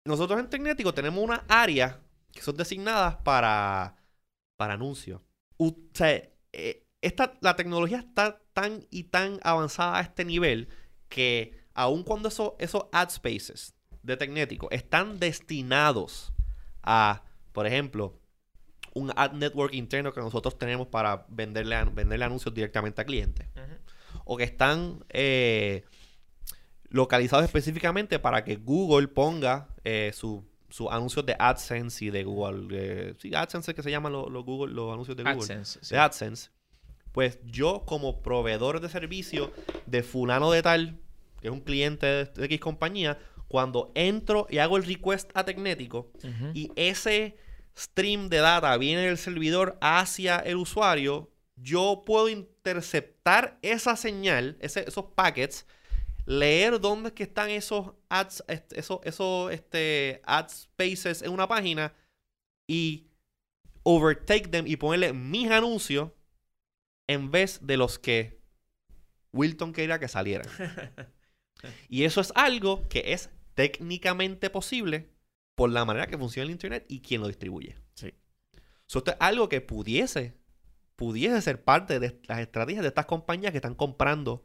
[0.06, 2.00] nosotros en Tecnético tenemos una área
[2.32, 3.98] que son designadas para,
[4.56, 5.22] para anuncios.
[5.58, 10.70] U- O sea, eh, esta, la tecnología está tan y tan avanzada a este nivel
[11.10, 16.32] que aun cuando esos, esos ad spaces de Tecnético están destinados
[16.84, 18.20] a, por ejemplo,
[18.94, 23.48] un ad network interno que nosotros tenemos para venderle, venderle anuncios directamente a clientes.
[24.26, 25.84] O que están eh,
[26.90, 32.68] localizados específicamente para que Google ponga eh, su- sus anuncios de AdSense y de Google.
[32.72, 35.38] eh, sí, AdSense es que se llaman los, los Google, los anuncios de Google.
[35.40, 35.96] AdSense, sí.
[35.96, 36.50] De AdSense.
[37.12, 39.52] Pues yo, como proveedor de servicio
[39.86, 41.00] de fulano de tal,
[41.42, 46.12] que es un cliente de, X compañía, cuando entro y hago el request a Tecnético,
[46.54, 47.38] y ese
[47.78, 54.86] stream de data viene del servidor hacia el usuario, yo puedo interceptar esa señal, ese-
[54.88, 55.66] esos packets,
[56.26, 61.94] leer dónde es que están esos ads, esos, esos este, ad spaces en una página
[62.68, 63.08] y
[63.84, 66.12] overtake them y ponerle mis anuncios
[67.10, 68.40] en vez de los que
[69.34, 70.48] Wilton quería que salieran.
[71.90, 75.10] y eso es algo que es técnicamente posible
[75.56, 77.76] por la manera que funciona el Internet y quién lo distribuye.
[77.96, 78.14] Sí.
[78.86, 80.36] So, esto es algo que pudiese,
[80.96, 84.44] pudiese ser parte de las estrategias de estas compañías que están comprando,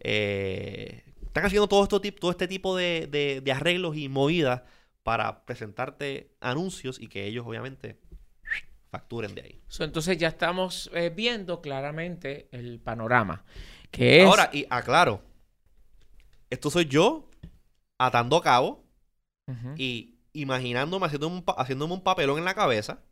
[0.00, 4.62] eh, están haciendo todo, esto, todo este tipo de, de- de arreglos y movidas
[5.02, 7.98] para presentarte anuncios y que ellos obviamente
[8.94, 9.60] facturen de ahí.
[9.66, 13.44] So, entonces ya estamos eh, viendo claramente el panorama.
[13.90, 14.24] Que es.
[14.24, 15.20] Ahora, y aclaro,
[16.48, 17.28] esto soy yo
[17.98, 18.84] atando cabo
[19.48, 19.74] Ujú.
[19.76, 23.02] y imaginándome, haciéndome un, haciéndome un papelón en la cabeza,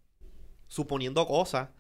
[0.69, 1.71] suponiendo cosas,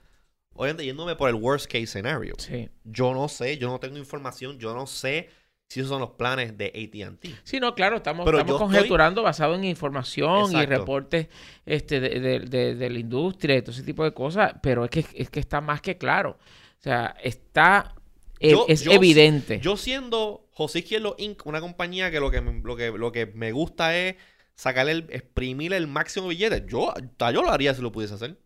[0.53, 2.35] obviamente yéndome por el worst case scenario.
[2.39, 2.69] Sí.
[2.83, 5.31] Yo no sé, yo no tengo información, yo no sé
[5.73, 7.35] si esos son los planes de ATT.
[7.45, 11.29] Sí, no, claro, estamos, Pero estamos estoy- conjeturando basado en información y reportes
[11.67, 14.91] este, de, de- de- de la industria y todo ese tipo de cosas, pero es
[14.91, 16.39] que, es que está más que claro.
[16.79, 17.95] O sea, está...
[18.41, 19.61] Yo- es yo- evidente.
[19.61, 23.27] Yo siendo José Izquierdo Inc., una compañía que lo que, me- lo que, lo que
[23.27, 24.17] me gusta es
[24.55, 26.65] sacarle el, exprimir el máximo billete.
[26.69, 28.37] Yo, yo lo haría si lo pudiese hacer.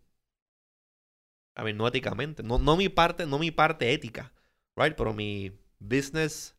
[1.55, 2.43] A ver, no éticamente.
[2.43, 4.33] No, no mi parte, no mi parte ética.
[4.77, 4.95] Right?
[4.95, 6.55] Pero mi business.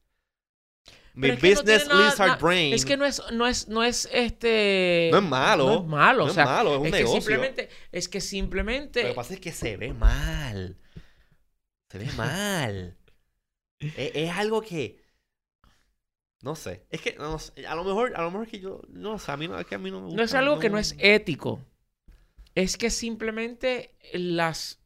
[1.18, 2.74] Mi es que no business tiene nada- lizard na- brain.
[2.74, 5.10] Es que no es, no es, no es este...
[5.12, 5.66] No es malo.
[5.66, 7.22] No es malo, No o es sea, malo, es un que negocio.
[7.22, 9.02] simplemente, es que simplemente...
[9.04, 10.78] Lo que pasa es que se ve mal.
[11.92, 12.98] Se ve mal.
[13.80, 15.02] es, es algo que.
[16.44, 16.86] No sé.
[16.92, 18.82] Es que no sé, a lo mejor, a lo mejor es que yo.
[18.90, 20.18] No sé, a mí no, es que a mí no me gusta.
[20.18, 21.60] No es algo que no es ético.
[22.54, 24.80] Es que simplemente las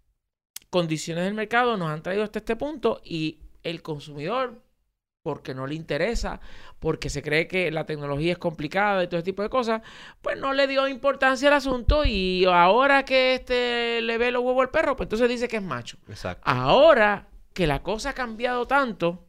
[0.69, 4.63] condiciones del mercado nos han traído hasta este punto y el consumidor,
[5.23, 6.39] porque no le interesa,
[6.79, 9.81] porque se cree que la tecnología es complicada y todo ese tipo de cosas,
[10.21, 14.63] pues no le dio importancia al asunto y ahora que este le ve los huevos
[14.63, 15.97] al perro, pues entonces dice que es macho.
[16.07, 16.43] Exacto.
[16.45, 19.27] Ahora que la cosa ha cambiado tanto,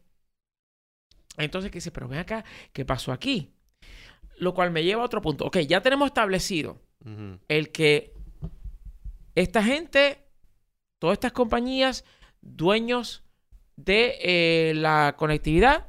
[1.36, 3.53] entonces que dice, pero ven acá, ¿qué pasó aquí?
[4.38, 5.45] Lo cual me lleva a otro punto.
[5.45, 6.80] Ok, ya tenemos establecido
[7.49, 8.14] el que
[9.34, 10.24] esta gente,
[11.01, 12.05] todas estas compañías,
[12.40, 13.22] dueños
[13.85, 15.87] de eh, la conectividad,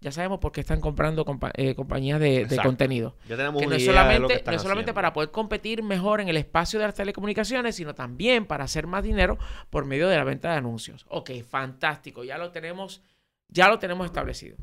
[0.00, 3.16] ya sabemos por qué están comprando compa- eh, compañías de, contenido.
[3.28, 4.90] Ya tenemos Que no una es idea de lo que solamente, están no es solamente
[4.90, 4.94] haciendo.
[4.94, 9.04] para poder competir mejor en el espacio de las telecomunicaciones, sino también para hacer más
[9.04, 9.38] dinero
[9.68, 11.04] por medio de la venta de anuncios.
[11.08, 13.02] Ok, fantástico, ya lo tenemos,
[13.48, 14.56] ya lo tenemos establecido.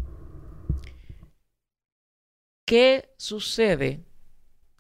[2.66, 4.04] ¿Qué sucede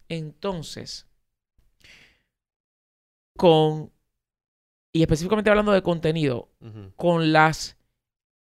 [0.09, 1.07] entonces
[3.37, 3.91] con,
[4.91, 6.49] y específicamente hablando de contenido,
[6.95, 7.76] con las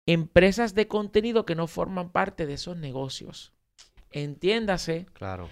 [0.07, 3.53] empresas de contenido que no forman parte de esos negocios?
[4.11, 5.49] Entiéndase Claro.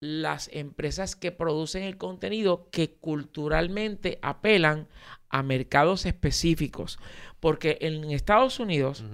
[0.00, 4.88] las empresas que producen el contenido que culturalmente apelan
[5.28, 6.98] a mercados específicos.
[7.40, 9.04] Porque en Estados Unidos,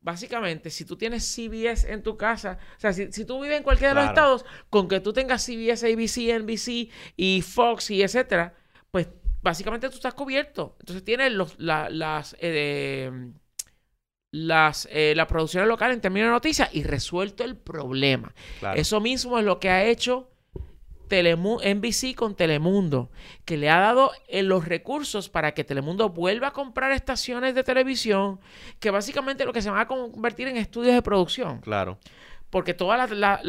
[0.00, 3.62] básicamente, si tú tienes CBS en tu casa, o sea, si, si tú vives en
[3.64, 8.54] cualquiera de los estados, con que tú tengas CBS, ABC, NBC y Fox y etcétera,
[8.90, 9.08] pues
[9.42, 10.76] básicamente tú estás cubierto.
[10.80, 13.10] Entonces tienes los, la- las, eh,
[14.30, 18.34] las, eh, la producción local en términos de noticias y resuelto el problema.
[18.60, 18.78] Claro.
[18.80, 20.28] Eso mismo es lo que ha hecho
[21.08, 23.10] Telemu- NBC con Telemundo,
[23.46, 27.64] que le ha dado eh, los recursos para que Telemundo vuelva a comprar estaciones de
[27.64, 28.38] televisión,
[28.78, 31.98] que básicamente lo que se van a convertir en estudios de producción Claro.
[32.50, 33.40] Porque toda la, la-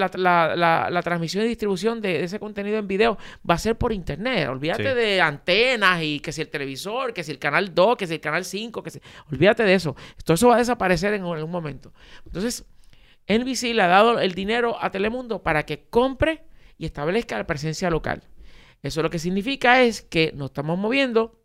[0.56, 3.18] la- la- transmisión y distribución de, de ese contenido en video
[3.50, 4.48] va a ser por internet.
[4.50, 4.96] Olvídate Sí.
[4.96, 8.20] de antenas y que si el televisor, que si el canal 2, que si el
[8.22, 9.00] canal 5, que si...
[9.32, 9.96] Olvídate de eso.
[10.26, 11.94] Todo eso va a desaparecer en algún momento.
[12.26, 12.66] Entonces,
[13.28, 16.44] NBC le ha dado el dinero a Telemundo para que compre
[16.78, 18.24] y establezca la presencia local.
[18.82, 21.40] Eso lo que significa es que nos estamos moviendo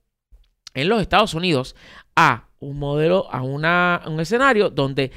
[0.74, 1.76] en los Estados Unidos
[2.16, 5.12] a un modelo, a, una, a un escenario donde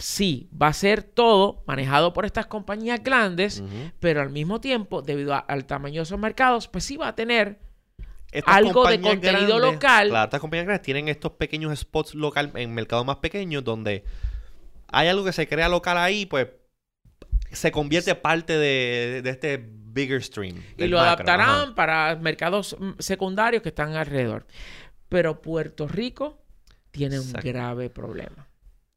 [0.00, 3.62] sí va a ser todo manejado por estas compañías grandes,
[4.00, 7.14] pero al mismo tiempo, debido a- al tamaño de esos mercados, pues sí va a
[7.14, 7.58] tener
[8.32, 10.08] Estas Algo de contenido local.
[10.08, 14.04] Claro, estas compañías grandes tienen estos pequeños spots local en mercados más pequeños donde
[14.86, 16.46] hay algo que se crea local ahí, pues
[17.50, 19.58] se convierte parte de, de este
[19.92, 20.62] bigger stream.
[20.78, 21.74] y lo macro, adaptarán ajá.
[21.74, 24.46] para mercados mm, secundarios que están alrededor.
[25.08, 26.38] Pero Puerto Rico
[26.92, 28.46] tiene un grave problema.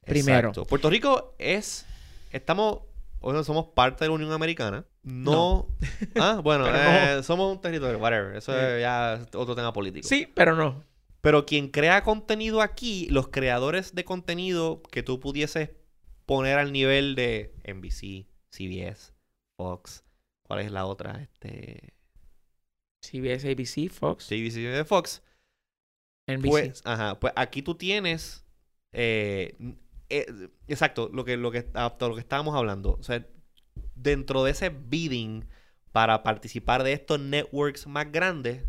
[0.05, 0.49] Primero.
[0.49, 0.65] Exacto.
[0.65, 1.85] Puerto Rico es.
[2.31, 2.79] Estamos.
[3.19, 4.85] O sea, somos parte de la Unión Americana.
[5.03, 5.67] No.
[6.15, 8.35] Ah, bueno, eh, somos un territorio, whatever.
[8.35, 10.07] Eso es ya otro tema político.
[10.07, 10.83] Sí, pero no.
[11.21, 15.69] Pero quien crea contenido aquí, los creadores de contenido que tú pudieses
[16.25, 19.13] poner al nivel de NBC, CBS,
[19.57, 20.03] Fox,
[20.43, 21.21] ¿cuál es la otra?
[21.21, 21.93] Este,
[23.01, 25.21] CBS, ABC, Fox, CBS Fox.
[26.27, 26.49] NBC.
[26.49, 28.45] Pues, ajá, pues aquí tú tienes,
[28.91, 29.55] eh,
[30.09, 30.25] eh,
[30.67, 32.97] exacto, lo que, lo que, hasta lo que estábamos hablando.
[32.99, 33.25] O sea,
[33.95, 35.45] dentro de ese bidding
[35.91, 38.63] para participar de estos networks más grandes,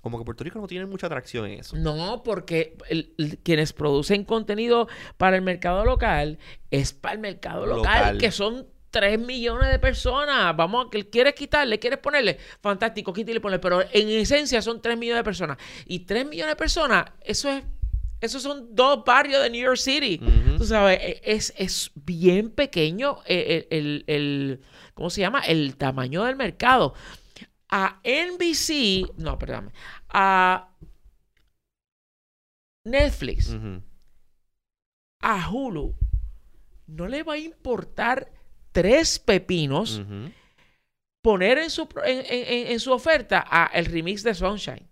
[0.00, 1.76] como que Puerto Rico no tiene mucha atracción en eso.
[1.76, 4.86] No, porque el- el- quienes producen contenido
[5.16, 6.38] para el mercado local
[6.70, 8.18] es para el mercado local, Local.
[8.18, 10.56] que son 3 millones de personas.
[10.56, 13.58] Vamos, que quieres quitarle, quieres ponerle, fantástico, quítale y ponle.
[13.58, 15.58] Pero en esencia son 3 millones de personas.
[15.86, 17.64] Y 3 millones de personas, eso es,
[18.20, 20.18] esos son dos barrios de New York City.
[20.58, 24.60] Tú sabes, e- es, es bien pequeño eh, el, el- el-
[24.94, 25.40] ¿cómo se llama?
[25.40, 26.94] El tamaño del mercado.
[27.68, 29.72] A NBC, no, perdóname,
[30.08, 30.70] a
[32.84, 33.52] Netflix,
[35.20, 35.94] a Hulu,
[36.86, 38.30] no le va a importar
[38.72, 40.00] tres pepinos
[41.22, 44.85] poner en su, en- en- en su oferta a el remix de Sunshine.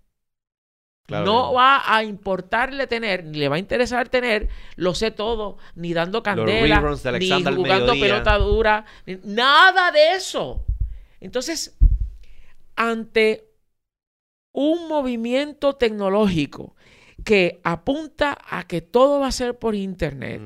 [1.07, 5.59] Claro no va a importarle tener, ni le va a interesar tener, lo sé todo,
[5.75, 6.77] ni dando candela,
[7.19, 7.27] ni
[7.57, 10.65] jugando pelota dura, ni- nada de eso.
[11.21, 11.77] Entonces,
[12.75, 13.45] ante
[14.53, 16.75] un movimiento tecnológico
[17.25, 20.41] que apunta a que todo va a ser por internet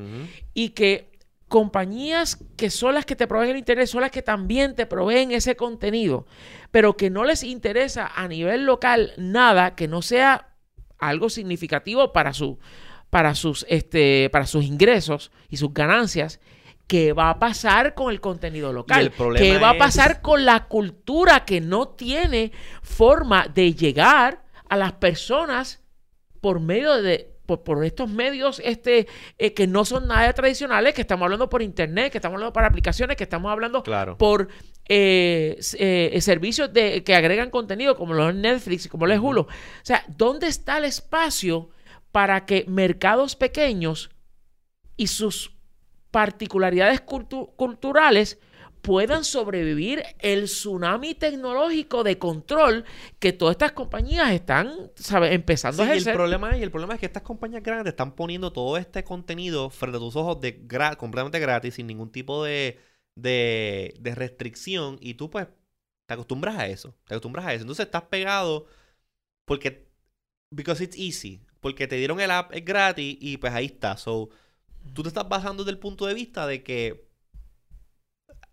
[0.55, 1.08] y que
[1.49, 5.33] compañías que son las que te proveen el internet son las que también te proveen
[5.33, 6.27] ese contenido,
[6.71, 10.55] pero que no les interesa a nivel local nada que no sea
[10.99, 12.59] algo significativo para su
[13.11, 16.41] para sus este para sus ingresos y sus ganancias
[16.87, 19.13] ¿Qué va a pasar con el contenido local?
[19.19, 22.51] el ¿Qué va a es- pasar con la cultura que no tiene
[22.83, 25.83] forma de llegar a las personas
[26.41, 31.01] por medio de por, por estos medios este eh, que no son nada tradicionales, que
[31.01, 34.19] estamos hablando por internet, que estamos hablando por aplicaciones, que estamos hablando Claro.
[34.19, 34.49] por
[34.87, 39.41] eh, eh, servicios de, que agregan contenido como los Netflix y como los Hulu.
[39.41, 39.49] O
[39.83, 41.71] sea, ¿dónde está el espacio
[42.13, 44.11] para que mercados pequeños
[44.99, 45.57] y sus
[46.11, 48.39] particularidades cultu- culturales
[48.83, 52.85] puedan sobrevivir el tsunami tecnológico de control
[53.19, 55.33] que todas estas compañías están ¿sabes?
[55.33, 56.09] empezando Sí, a y el ejercer.
[56.09, 59.99] problema, y el problema es que estas compañías grandes están poniendo todo este contenido frente
[59.99, 62.79] a tus ojos de gra- completamente gratis, sin ningún tipo de,
[63.15, 65.47] de, de restricción, y tú pues
[66.07, 67.63] te acostumbras a eso, te acostumbras a eso.
[67.63, 68.67] Entonces estás pegado
[69.47, 69.89] porque,
[70.51, 73.97] because it's easy, porque te dieron el app, es gratis, y pues ahí está.
[73.99, 74.31] So,
[74.95, 77.08] tú te estás basando desde el punto de vista de que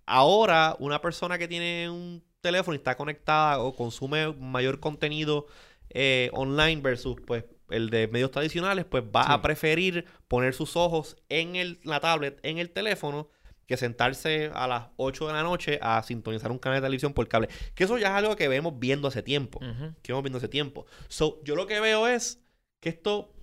[0.06, 5.48] ahora una persona que tiene un teléfono y está conectada o consume mayor contenido
[5.90, 11.18] eh, online versus pues el de medios tradicionales, pues va a preferir poner sus ojos
[11.30, 13.30] en el, la tablet, en el teléfono,
[13.66, 17.28] que sentarse a las 8 de la noche a sintonizar un canal de televisión por
[17.28, 17.50] cable.
[17.74, 19.60] Que eso ya es algo que vemos viendo hace tiempo.
[20.04, 20.86] Que vemos viendo hace tiempo.
[21.08, 22.44] So, yo lo que veo es
[22.80, 23.34] que esto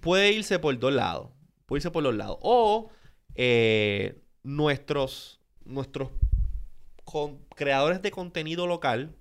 [0.00, 1.30] puede irse por dos lados.
[1.66, 2.38] Puede irse por los lados.
[2.40, 2.90] O
[3.36, 6.10] eh, nuestros, nuestros
[7.04, 9.14] con- creadores de contenido local,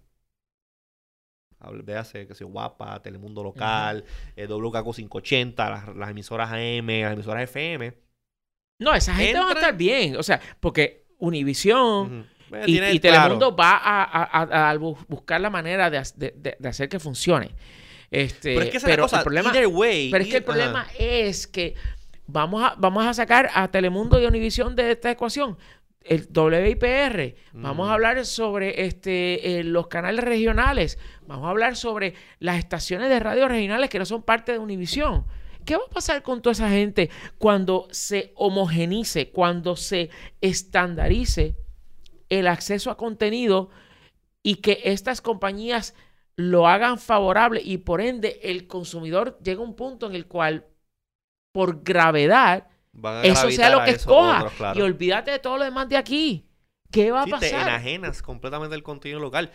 [1.84, 4.04] véase que sea Guapa, Telemundo Local,
[4.36, 7.94] eh, WKQ 580, las, las emisoras AM, las emisoras FM.
[8.80, 10.16] No, esa gente va a estar bien.
[10.18, 12.28] O sea, porque Univision,
[12.68, 13.00] Y, claro.
[13.00, 17.00] Telemundo va a, a- a- a bu- buscar la manera de, de- de- hacer que
[17.00, 17.52] funcione.
[18.12, 20.44] Este, Pero es que esa es la cosa, el problema, way, pero es que el
[20.44, 21.74] problema es que
[22.28, 25.58] vamos a, vamos a sacar a Telemundo y Univisión de esta ecuación.
[26.02, 32.14] El WIPR, vamos a hablar sobre este, eh, los canales regionales, vamos a hablar sobre
[32.38, 35.26] las estaciones de radio regionales que no son parte de Univisión.
[35.66, 37.10] ¿Qué va a pasar con toda esa gente
[37.40, 40.12] cuando se homogenice, cuando se
[40.42, 41.56] estandarice
[42.30, 43.72] el acceso a contenido
[44.44, 45.96] y que estas compañías
[46.36, 50.68] lo hagan favorable y por ende el consumidor llega a un punto en el cual
[51.56, 52.68] por gravedad
[53.24, 54.78] eso sea lo que escoja claro.
[54.78, 56.46] y olvídate de todo lo demás de aquí.
[56.92, 57.62] ¿Qué va a Sí, te pasar?
[57.70, 59.52] enajenas completamente del contenido local.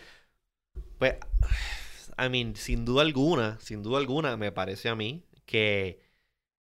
[0.97, 1.17] Pues,
[2.17, 6.01] I mean, sin duda alguna, sin duda alguna, me parece a mí que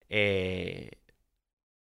[0.09, 0.91] eh,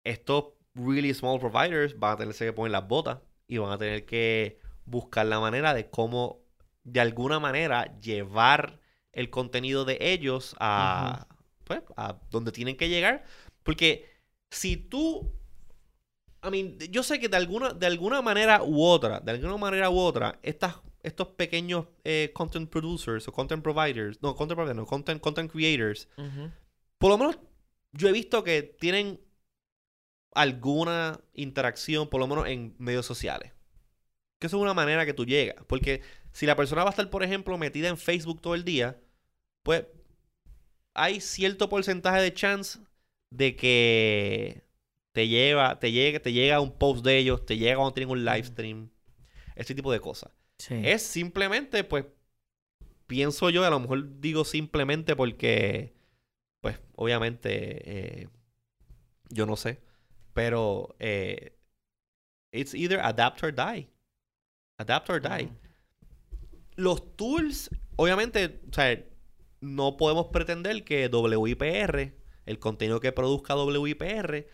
[0.03, 4.05] estos really small providers van a tenerse que poner las botas y van a tener
[4.05, 6.41] que buscar la manera de cómo,
[6.83, 8.81] de alguna manera, llevar
[9.13, 11.28] el contenido de ellos a,
[11.69, 13.23] pues, a donde tienen que llegar.
[13.63, 14.09] Porque
[14.49, 15.31] si tú
[16.43, 19.89] I mean, yo sé que de alguna, de alguna manera u otra, de alguna manera
[19.89, 24.85] u otra, estas, estos pequeños eh, content producers o content providers, no, content providers, no,
[24.85, 26.07] content, content creators,
[26.97, 27.39] por lo menos
[27.91, 29.19] yo he visto que tienen
[30.33, 33.51] alguna interacción, por lo menos en medios sociales.
[34.39, 35.57] Que eso es una manera que tú llegas.
[35.67, 36.01] Porque
[36.31, 39.01] si la persona va a estar, por ejemplo, metida en Facebook todo el día,
[39.63, 39.85] pues
[40.99, 42.79] hay cierto porcentaje de chance
[43.31, 44.63] de que
[45.13, 48.25] te lleva, te llega, te llega un post de ellos, te llega cuando tienen un
[48.25, 48.89] live stream,
[49.55, 50.31] ese tipo de cosas.
[50.57, 50.75] Sí.
[50.83, 52.05] Es simplemente, pues,
[53.07, 55.93] pienso yo, a lo mejor digo simplemente porque,
[56.61, 58.27] pues, obviamente, eh,
[59.29, 59.79] yo no sé,
[60.33, 61.57] pero eh,
[62.51, 63.89] it's either adapt or die.
[64.77, 65.49] Adapt or die.
[66.75, 69.01] Los tools, obviamente, o sea,
[69.61, 72.13] no podemos pretender que WIPR,
[72.45, 74.47] el contenido que produzca WIPR,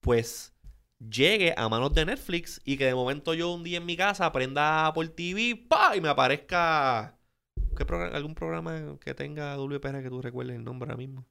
[0.00, 0.52] pues
[0.98, 4.30] llegue a manos de Netflix y que de momento yo un día en mi casa
[4.32, 5.96] prenda por TV ¡pa!
[5.96, 7.16] y me aparezca
[7.76, 11.24] ¿qué programa- algún programa que tenga WIPR que tú recuerdes el nombre ahora mismo.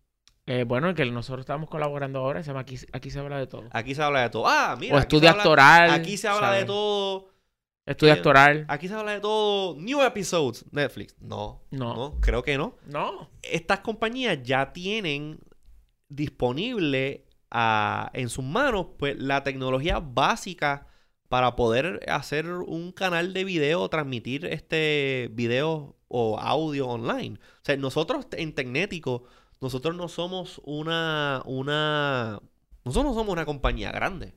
[0.48, 3.48] Eh, bueno, el que nosotros estamos colaborando ahora se llama Aquí, aquí se habla de
[3.48, 3.64] todo.
[3.72, 4.48] Aquí se habla de todo.
[4.48, 4.96] Ah, mira.
[4.96, 5.90] o aquí se estudio habla- actoral.
[5.92, 7.30] Aquí se habla de todo.
[7.86, 8.66] Estudio Eh, actoral.
[8.68, 9.76] Aquí se habla de todo.
[9.80, 10.66] New episodes.
[10.72, 11.16] Netflix.
[11.20, 11.62] No.
[11.72, 12.18] No.
[12.22, 12.78] creo que no.
[12.86, 13.30] No.
[13.42, 15.40] estas compañías ya tienen
[16.10, 20.88] disponible ah, en sus manos pues la tecnología básica
[21.30, 27.40] para poder hacer un canal de video o transmitir este video o audio online.
[27.40, 29.24] O sea, nosotros en Tecnético,
[29.62, 32.42] nosotros no somos una, una,
[32.84, 34.34] nosotros no somos una compañía grande,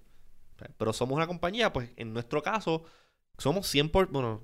[0.78, 2.84] pero somos una compañía, pues en nuestro caso,
[3.38, 4.42] somos 100%, por, bueno,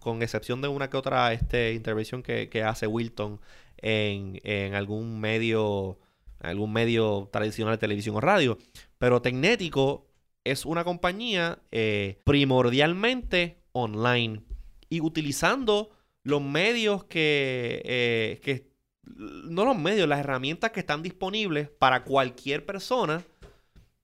[0.00, 3.40] con excepción de una que otra este, intervención que, que hace Wilton
[3.78, 5.98] en, en algún medio,
[6.40, 8.58] algún medio tradicional de televisión o radio.
[8.98, 10.06] Pero Tecnético
[10.44, 14.42] es una compañía eh, primordialmente online
[14.88, 15.90] y utilizando
[16.22, 18.70] los medios que, eh, que,
[19.06, 23.22] no los medios, las herramientas que están disponibles para cualquier persona,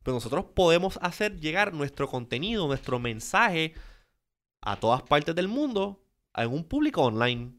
[0.03, 3.75] pues nosotros podemos hacer llegar nuestro contenido, nuestro mensaje
[4.63, 6.03] a todas partes del mundo
[6.35, 7.53] en un público online.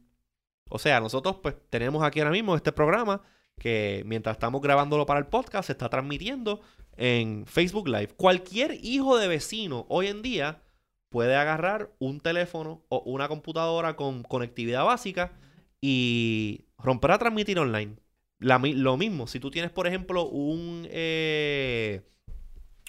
[0.70, 3.22] O sea, nosotros pues tenemos aquí ahora mismo este programa
[3.58, 6.62] que mientras estamos grabándolo para el podcast se está transmitiendo
[6.97, 8.10] en Facebook Live.
[8.16, 10.62] Cualquier hijo de vecino hoy en día
[11.10, 15.34] puede agarrar un teléfono o una computadora con conectividad básica
[15.82, 17.97] y romper a transmitir online.
[18.39, 22.02] Lo mismo, si tú tienes, por ejemplo, un, eh,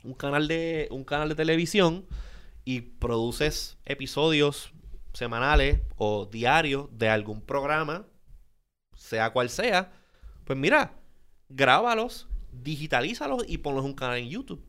[0.04, 2.06] un, canal de, un canal de televisión
[2.64, 4.72] y produces episodios
[5.12, 8.06] semanales o diarios de algún programa,
[8.96, 9.92] sea cual sea,
[10.44, 10.94] pues mira,
[11.48, 14.64] grábalos, digitalízalos y ponlos en un canal en YouTube.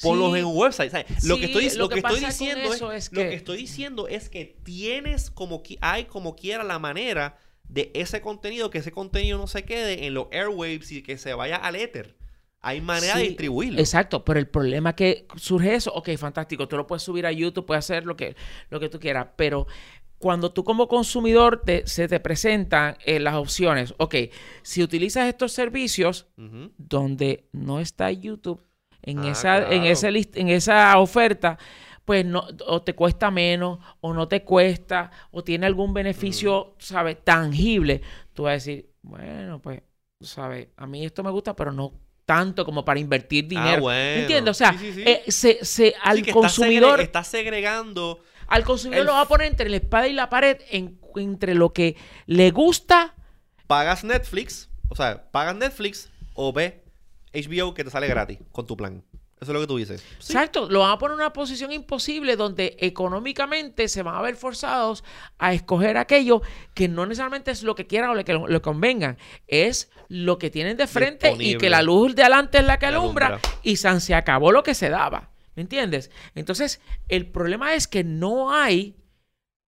[0.00, 0.38] Ponlos Sí.
[0.38, 0.90] en un website.
[0.92, 1.24] ¿sabes?
[1.24, 3.56] lo que estoy, lo lo que que estoy diciendo es, es lo que- que estoy
[3.56, 7.38] diciendo es que tienes como hay como quiera la manera
[7.68, 11.34] de ese contenido, que ese contenido no se quede en los airwaves y que se
[11.34, 12.16] vaya al éter.
[12.60, 13.78] Hay manera de distribuirlo.
[13.80, 17.66] Exacto, pero el problema que surge eso, ok, fantástico, tú lo puedes subir a YouTube,
[17.66, 18.36] puedes hacer lo que,
[18.70, 19.66] lo que tú quieras, pero
[20.18, 24.14] cuando tú como consumidor te- se te presentan eh, las opciones, ok,
[24.62, 26.26] si utilizas estos servicios
[26.76, 28.62] donde no está YouTube
[29.02, 31.58] en, Ah, esa, en, ese list- en esa oferta,
[32.04, 37.22] pues no, o te cuesta menos, o no te cuesta, o tiene algún beneficio, ¿sabes?
[37.24, 38.00] Tangible.
[38.32, 39.82] Tú vas a decir, bueno, pues,
[40.20, 40.68] ¿sabes?
[40.76, 41.92] A mí esto me gusta, pero no
[42.28, 43.78] tanto como para invertir dinero.
[43.78, 44.20] Ah, bueno.
[44.20, 44.50] ¿Entiendes?
[44.50, 45.02] O sea, Sí, sí, sí.
[45.06, 48.20] eh, se, se- al está consumidor, segre- Está segregando.
[48.48, 51.54] al consumidor el lo va a poner entre la espada y la pared, en- entre
[51.54, 53.14] lo que le gusta
[53.66, 54.68] Pagas Netflix.
[54.90, 56.82] O sea, pagas Netflix o ve
[57.32, 59.02] HBO que te sale gratis con tu plan.
[59.40, 60.00] Eso es lo que tú dices.
[60.18, 60.32] Sí.
[60.32, 64.34] Exacto, lo van a poner en una posición imposible donde económicamente se van a ver
[64.34, 65.04] forzados
[65.38, 66.42] a escoger aquello
[66.74, 69.16] que no necesariamente es lo que quieran o lo que le convengan,
[69.46, 72.80] es lo que tienen de frente y que la luz de adelante es la que
[72.80, 73.50] Que alumbra, alumbra.
[73.62, 75.30] y san se acabó lo que se daba.
[75.54, 76.10] ¿Me entiendes?
[76.34, 78.96] Entonces, el problema es que no hay,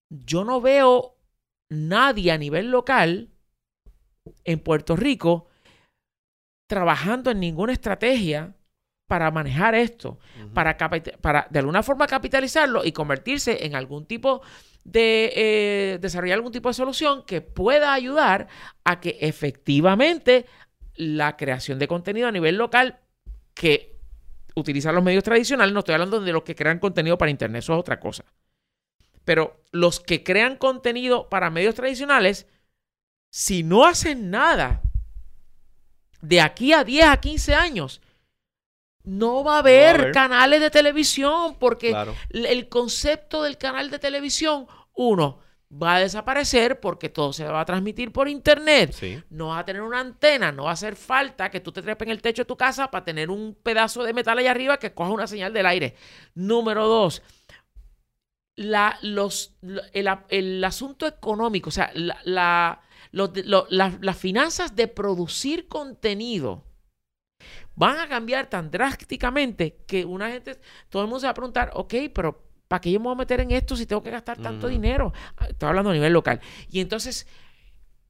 [0.09, 1.17] yo no veo
[1.69, 3.29] nadie a nivel local
[4.45, 5.47] en Puerto Rico
[6.69, 8.55] trabajando en ninguna estrategia
[9.11, 10.21] para manejar esto,
[10.55, 14.41] para, de alguna forma capitalizarlo y convertirse en algún tipo
[14.85, 18.47] de eh, desarrollar algún tipo de solución que pueda ayudar
[18.85, 20.47] a que efectivamente
[20.95, 23.01] la creación de contenido a nivel local
[23.53, 23.99] que
[24.55, 27.73] utilizan los medios tradicionales, no estoy hablando de los que crean contenido para internet, eso
[27.73, 28.25] es otra cosa.
[29.25, 32.47] Pero los que crean contenido para medios tradicionales,
[33.29, 34.83] si no hacen nada
[36.23, 38.01] de aquí a 10 a 15 años,
[39.05, 42.15] no va a haber, canales de televisión porque Claro.
[42.31, 45.39] el concepto del canal de televisión, uno,
[45.73, 48.93] va a desaparecer porque todo se va a transmitir por internet.
[48.93, 49.23] Sí.
[49.31, 52.07] No vas a tener una antena, no va a hacer falta que tú te trepes
[52.07, 54.93] en el techo de tu casa para tener un pedazo de metal allá arriba que
[54.93, 55.95] coja una señal del aire.
[56.35, 57.23] Número dos,
[58.57, 62.81] la- los, lo- el, el asunto económico, o sea, la- la-
[63.13, 66.65] los de- lo- la- las finanzas de producir contenido
[67.81, 70.61] van a cambiar tan drásticamente que una gente,
[70.91, 73.17] todo el mundo se va a preguntar, ok, pero ¿para qué yo me voy a
[73.17, 75.15] meter en esto si tengo que gastar tanto dinero?
[75.39, 76.43] Ah, Estoy hablando a nivel local.
[76.69, 77.27] Y entonces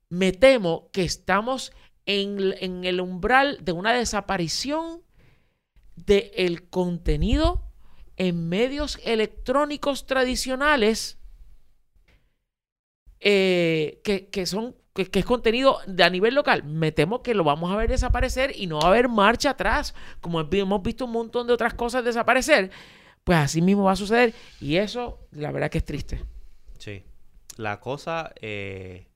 [0.08, 1.72] me temo que estamos
[2.04, 5.02] en, en el umbral de una desaparición
[5.94, 7.62] del contenido
[8.16, 11.16] en medios electrónicos tradicionales
[13.20, 16.64] eh, que, que son que, es contenido de a nivel local.
[16.64, 19.94] Me temo que lo vamos a ver desaparecer y no va a haber marcha atrás,
[20.20, 22.70] como hemos visto un montón de otras cosas desaparecer.
[23.24, 26.24] Pues así mismo va a suceder y eso, la verdad que es triste.
[26.78, 27.04] Sí.
[27.56, 29.08] La cosa eh,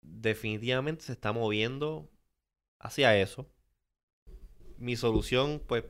[0.00, 2.10] definitivamente se está moviendo
[2.78, 3.48] hacia eso.
[4.78, 5.84] Mi solución, pues,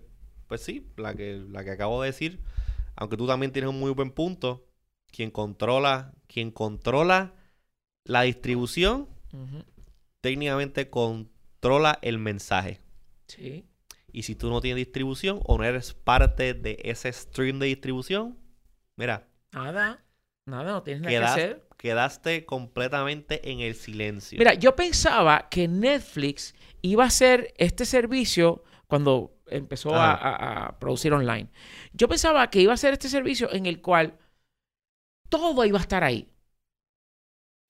[0.49, 2.43] pues sí, la que, la que acabo de decir,
[2.97, 4.67] aunque tú también tienes un muy buen punto,
[5.07, 7.35] quien controla, quien controla
[8.05, 9.09] la distribución,
[10.21, 12.81] técnicamente controla el mensaje.
[13.29, 13.65] Sí.
[14.13, 18.37] Y si tú no tienes distribución o no eres parte de ese stream de distribución,
[18.97, 20.03] mira, Nada.
[20.47, 21.69] Nada, no tienes nada que hacer.
[21.79, 24.39] quedaste completamente en el silencio.
[24.39, 30.29] Mira, yo pensaba que Netflix iba a hacer este servicio cuando empezó a, Ajá.
[30.31, 31.49] a- a producir online.
[31.93, 34.19] Yo pensaba que iba a ser este servicio en el cual
[35.29, 36.29] todo iba a estar ahí.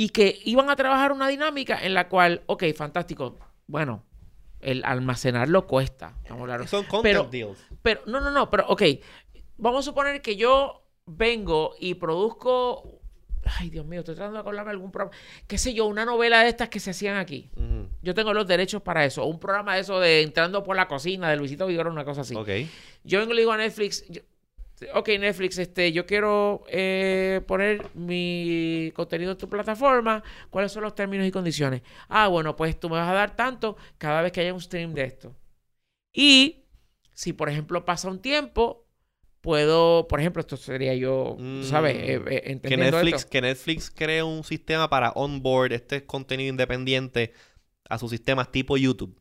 [0.02, 3.38] Y que iban a trabajar una dinámica en la cual, ok, fantástico.
[3.68, 4.04] Bueno,
[4.58, 6.16] el almacenarlo cuesta.
[6.24, 6.66] Vamos a hablar.
[6.68, 7.58] Son Pero- deals.
[7.82, 8.82] Pero, no, no, no, pero, ok.
[9.58, 12.98] Vamos a suponer que yo vengo y produzco.
[13.44, 15.16] Ay, Dios mío, estoy tratando de acordarme de algún programa.
[15.46, 17.50] Qué sé yo, una novela de estas que se hacían aquí.
[18.02, 19.24] Yo tengo los derechos para eso.
[19.26, 22.34] Un programa de eso de entrando por la cocina de Luisito Vigorra, una cosa así.
[22.34, 22.48] Ok.
[23.04, 24.04] Yo vengo y le digo a Netflix.
[24.08, 24.22] yo-
[24.94, 30.22] ok, Netflix, este, yo quiero eh, poner mi contenido en tu plataforma.
[30.50, 31.82] ¿Cuáles son los términos y condiciones?
[32.08, 34.94] Ah, bueno, pues tú me vas a dar tanto cada vez que haya un stream
[34.94, 35.34] de esto.
[36.12, 36.64] Y
[37.14, 38.86] si, por ejemplo, pasa un tiempo,
[39.40, 41.96] puedo, por ejemplo, esto sería yo, ¿sabes?
[41.96, 42.28] Mm.
[42.28, 43.30] Eh, eh, Que Netflix, esto.
[43.30, 47.32] que Netflix cree un sistema para onboard este contenido independiente
[47.88, 49.14] a sus sistemas tipo YouTube.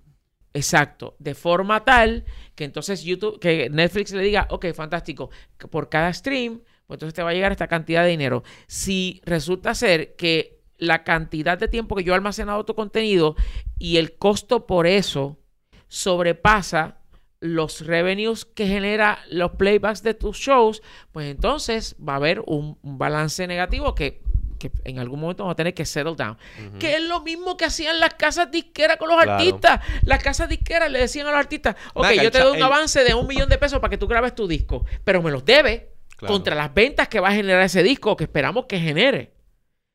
[0.53, 2.25] Exacto, de forma tal
[2.55, 5.29] que entonces YouTube, que Netflix le diga, ok, fantástico,
[5.69, 8.43] por cada stream, pues entonces te va a llegar esta cantidad de dinero.
[8.67, 13.35] Si resulta ser que la cantidad de tiempo que yo he almacenado tu contenido
[13.79, 15.39] y el costo por eso
[15.87, 17.01] sobrepasa
[17.39, 20.81] los revenues que genera los playbacks de tus shows,
[21.11, 24.21] pues entonces va a haber un balance negativo que,
[24.61, 26.37] que en algún momento vamos a tener que settle down.
[26.79, 29.33] Que es lo mismo que hacían las casas disqueras con los Claro.
[29.33, 29.81] artistas.
[30.03, 33.03] Las casas disqueras le decían a los artistas, ok, yo te doy un el- avance
[33.03, 35.83] de un millón de pesos para que tú grabes tu disco, pero me los debes
[36.17, 36.33] Claro.
[36.35, 39.33] contra las ventas que va a generar ese disco que esperamos que genere.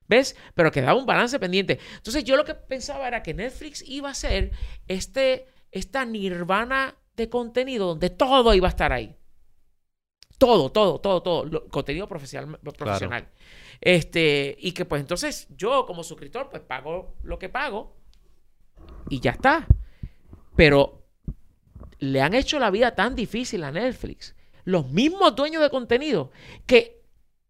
[0.09, 0.37] ¿Ves?
[0.55, 1.81] Pero quedaba un balance pendiente.
[1.97, 4.53] Entonces yo lo que pensaba era que Netflix iba a ser
[4.87, 9.16] este, esta nirvana de contenido donde todo iba a estar ahí.
[10.39, 11.45] Todo, todo, todo, todo.
[11.45, 12.59] Lo- contenido profesional.
[12.77, 13.29] profesional.
[13.81, 17.95] Este, y que pues entonces yo como suscriptor pues pago lo que pago
[19.09, 19.67] y ya está.
[20.57, 21.03] Pero
[21.99, 24.35] le han hecho la vida tan difícil a Netflix,
[24.65, 26.31] los mismos dueños de contenido,
[26.67, 27.03] que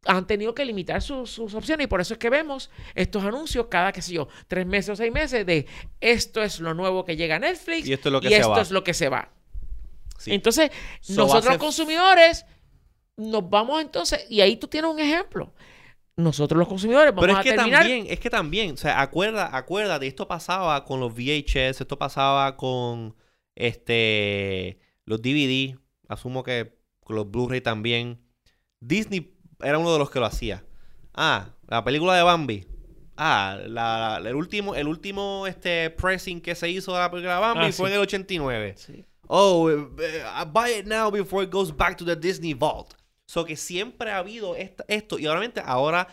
[0.04, 3.66] han tenido que limitar sus, sus opciones y por eso es que vemos estos anuncios
[3.68, 5.66] cada, qué sé yo, tres meses o seis meses de
[6.00, 8.36] esto es lo nuevo que llega a Netflix Y esto es lo que y se
[8.36, 8.60] esto va.
[8.60, 9.30] es lo que se va.
[10.18, 10.32] Sí.
[10.32, 10.70] Entonces,
[11.00, 12.46] So nosotros los consumidores
[13.16, 15.52] nos vamos entonces, y ahí tú tienes un ejemplo.
[16.16, 17.80] Nosotros los consumidores vamos Pero es a que terminar.
[17.80, 22.56] también, es que también, o sea, acuerda, acuérdate, esto pasaba con los VHS, esto pasaba
[22.56, 23.14] con
[23.54, 25.76] este los DVD,
[26.08, 28.18] asumo que con los Blu-ray también.
[28.80, 30.64] Disney era uno de los que lo hacía.
[31.14, 32.66] Ah, la película de Bambi.
[33.16, 37.34] Ah, la, la- el último, el último este pressing que se hizo de la película
[37.36, 37.92] de Bambi Ah, fue sí.
[37.94, 38.74] en el 89.
[38.76, 39.04] Sí.
[39.28, 42.94] Oh, eh, eh, buy it now before it goes back to the Disney Vault.
[43.26, 45.18] So que siempre ha habido esta- esto.
[45.18, 46.08] Y obviamente ahora,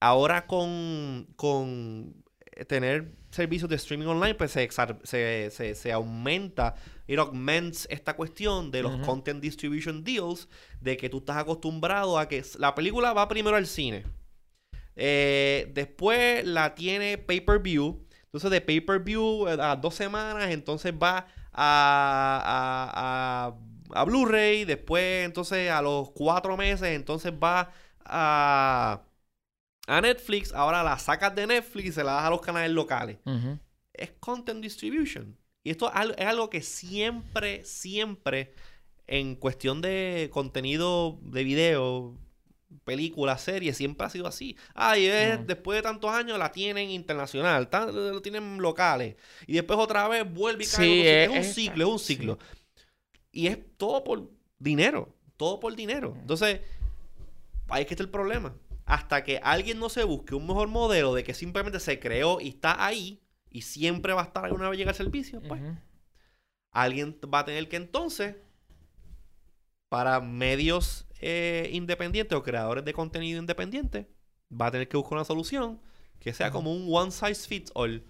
[0.00, 2.14] ahora con, con
[2.52, 4.68] eh, tener servicios de streaming online, pues se,
[5.04, 6.74] se, se, se aumenta,
[7.06, 10.48] it augments esta cuestión de los content distribution deals,
[10.80, 14.04] de que tú estás acostumbrado a que la película va primero al cine.
[14.96, 18.04] Eh, después la tiene pay-per-view.
[18.24, 23.54] Entonces de pay-per-view eh, a dos semanas, entonces va a, a, a,
[23.94, 24.64] a Blu-ray.
[24.64, 27.72] Después entonces a los cuatro meses, entonces va
[28.04, 29.02] a,
[29.86, 30.52] a Netflix.
[30.52, 33.18] Ahora la sacas de Netflix y se la das a los canales locales.
[33.92, 35.36] Es content distribution.
[35.64, 38.54] Y esto es al- es algo que siempre, siempre,
[39.06, 42.16] en cuestión de contenido de video,
[42.84, 44.56] películas, series, siempre ha sido así.
[44.74, 45.46] Ay, es- Ujú.
[45.46, 49.16] después de tantos años la tienen internacional, tan- lo tienen locales.
[49.46, 50.84] Y después otra vez vuelve y cae.
[50.86, 52.14] Sí, es- es, un ciclo, es un sí.
[53.38, 55.14] Y es todo por dinero.
[55.36, 56.16] Todo por dinero.
[56.18, 56.60] Entonces,
[57.68, 58.54] ahí es que está el problema.
[58.84, 62.48] Hasta que alguien no se busque un mejor modelo de que simplemente se creó y
[62.48, 65.62] está ahí y siempre va a estar ahí una vez llega el servicio, pues
[66.72, 68.34] alguien va a tener que entonces,
[69.88, 74.06] para medios eh, independientes o creadores de contenido independientes,
[74.50, 75.80] va a tener que buscar una solución
[76.18, 78.00] que sea como un one size fits all.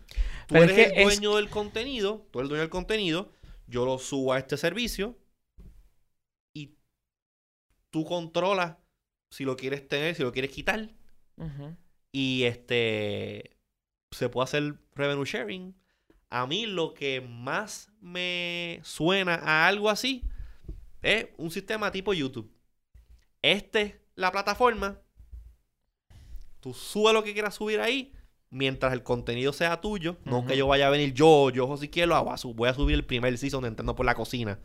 [0.47, 2.71] Tú Pero es eres que el es- dueño del contenido, tú eres el dueño del
[2.71, 3.31] contenido,
[3.69, 5.17] yo lo subo a este servicio
[6.53, 6.77] y
[7.91, 8.77] tú controlas
[9.31, 10.91] si lo quieres tener, si lo quieres quitar
[12.11, 13.57] y este
[14.11, 15.75] se puede hacer revenue sharing.
[16.31, 20.25] A mí lo que más me suena a algo así
[21.03, 22.53] es un sistema tipo YouTube.
[23.43, 25.01] Este es la plataforma.
[26.61, 28.13] Tú subes lo que quieras subir ahí
[28.51, 30.17] mientras el contenido sea tuyo.
[30.25, 32.25] No que yo vaya a venir yo, yo si quiero,
[32.55, 34.59] voy a subir el primer season de Entrando por la Cocina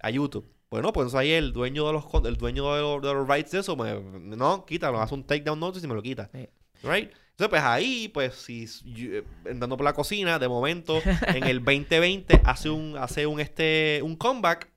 [0.00, 0.50] a YouTube.
[0.70, 3.60] Bueno, pues ahí el dueño de los el dueño de los, de los rights de
[3.60, 4.00] eso, me-
[4.36, 6.28] no, quítalo, hace un takedown notice y me lo quita.
[6.32, 6.48] Sí.
[6.82, 7.10] Right?
[7.30, 11.58] Entonces, pues ahí, pues, si yo- eh, andando por la cocina, de momento, en el
[11.64, 14.70] 2020 hace un, hace un este, un comeback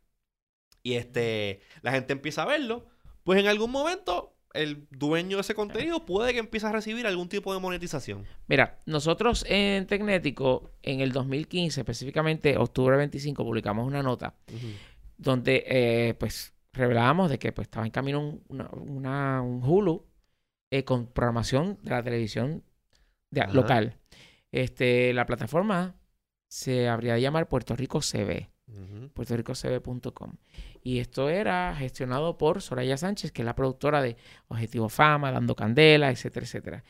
[0.84, 2.86] y este, la gente empieza a verlo,
[3.24, 7.30] pues en algún momento el dueño de ese contenido puede que empiece a recibir algún
[7.30, 8.26] tipo de monetización.
[8.48, 14.36] Mira, nosotros en Tecnético, en el 2015, específicamente octubre 25, publicamos una nota
[15.18, 20.06] donde eh, pues revelábamos de que pues estaba en camino un, una- una- un Hulu
[20.72, 22.64] eh, con programación de la televisión
[23.32, 23.98] de- local.
[24.52, 25.96] Este, la plataforma
[26.48, 29.10] se habría de llamar Puerto Rico CB, Ujú.
[29.14, 30.34] puertoricocb.com.
[30.84, 34.16] Y esto era gestionado por Soraya Sánchez, que es la productora de
[34.48, 36.84] Objetivo Fama, Dando Candela, etcétera, etcétera.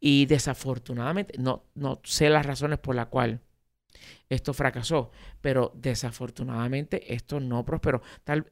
[0.00, 3.40] Y desafortunadamente, no, no sé las razones por las cuales
[4.28, 5.10] esto fracasó,
[5.40, 8.02] pero desafortunadamente esto no prosperó.
[8.24, 8.50] Tal,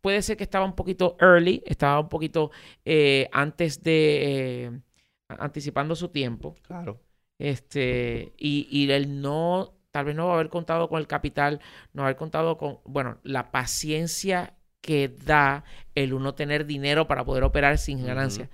[0.00, 2.50] puede ser que estaba un poquito early, estaba un poquito
[2.84, 4.80] eh, antes de, eh,
[5.28, 7.00] anticipando su tiempo, Claro.
[7.38, 11.60] este, y, y el no, tal vez no haber contado con el capital,
[11.92, 15.64] no haber contado con, bueno, la paciencia que da
[15.94, 18.50] el uno tener dinero para poder operar sin ganancia.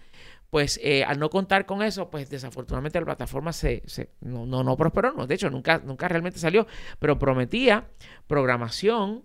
[0.51, 4.65] Pues eh, al no contar con eso, pues desafortunadamente la plataforma se, se- no, no,
[4.65, 5.13] no prosperó.
[5.13, 6.67] No, de hecho, nunca, nunca realmente salió,
[6.99, 7.89] pero prometía
[8.27, 9.25] programación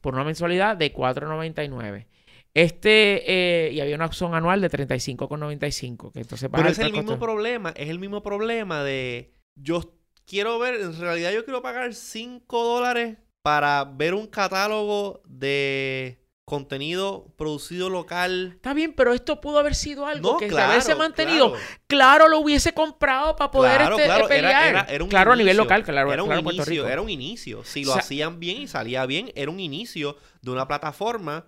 [0.00, 2.06] por una mensualidad de 4.99.
[2.54, 7.12] Este, eh, y había una opción anual de 35,95, que entonces Pero es el mismo
[7.12, 7.24] costo.
[7.26, 9.94] problema, es el mismo problema de yo
[10.30, 17.32] quiero ver, en realidad yo quiero pagar 5 dólares para ver un catálogo de contenido
[17.36, 18.52] producido local.
[18.56, 21.50] Está bien, pero esto pudo haber sido algo No, que claro, haberse mantenido.
[21.52, 21.64] claro.
[21.86, 24.50] Claro, lo hubiese comprado para poder Claro, este, claro, pelear.
[24.50, 26.86] era, era- era un claro, a nivel local, claro, era un Puerto inicio, Rico.
[26.86, 27.64] era un inicio.
[27.64, 31.46] Si lo O sea- hacían bien y salía bien, era un inicio de una plataforma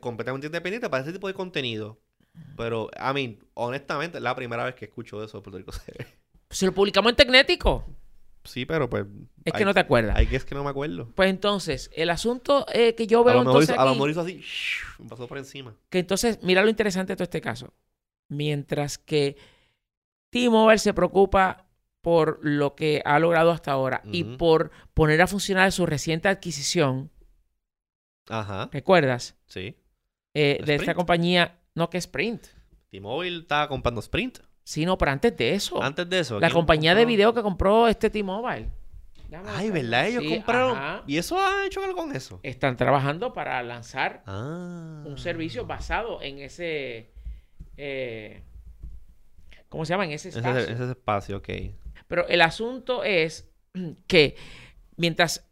[0.00, 2.00] completamente independiente para ese tipo de contenido.
[2.56, 5.70] Pero, a mí, honestamente, es la primera vez que escucho eso de Puerto Rico.
[5.72, 5.92] Se
[6.62, 7.84] lo publicamos en Tecnético.
[8.44, 9.06] Sí, pero pues.
[9.44, 10.16] Es que no te acuerdas.
[10.16, 11.08] Hay que es que no me acuerdo.
[11.14, 13.90] Pues entonces, el asunto eh, que yo A veo lo, mejor entonces hizo, a lo
[13.90, 14.42] aquí- mejor hizo así.
[14.98, 15.74] Me pasó por encima.
[15.90, 17.72] que entonces, mira lo interesante de todo este caso.
[18.28, 19.36] Mientras que
[20.30, 21.66] T-Mobile se preocupa
[22.02, 27.10] por lo que ha logrado hasta ahora y por poner a funcionar su reciente adquisición,
[28.28, 28.68] Ajá.
[28.72, 29.36] ¿recuerdas?
[29.46, 29.76] Sí.
[30.34, 32.44] Eh, de esta compañía, no que Sprint,
[32.90, 34.38] T-Mobile estaba comprando Sprint.
[34.64, 36.40] Sino pero antes de eso, Antes de eso.
[36.40, 38.68] la ¿quién compañía de video que compró este T-Mobile.
[39.46, 39.70] Ay.
[39.70, 40.06] ¿verdad?
[40.08, 40.76] Ellos Sí, compraron.
[40.76, 41.02] ajá.
[41.06, 42.40] ¿Y eso ha hecho algo con eso?
[42.42, 45.02] Están trabajando para lanzar Ah.
[45.04, 47.10] un servicio basado en ese...
[47.76, 48.42] eh,
[49.68, 50.04] ¿Cómo se llama?
[50.04, 50.60] En ese Ese, espacio.
[50.74, 51.48] ese espacio, ok.
[52.06, 53.50] Pero el asunto es
[54.06, 54.36] que
[54.96, 55.50] mientras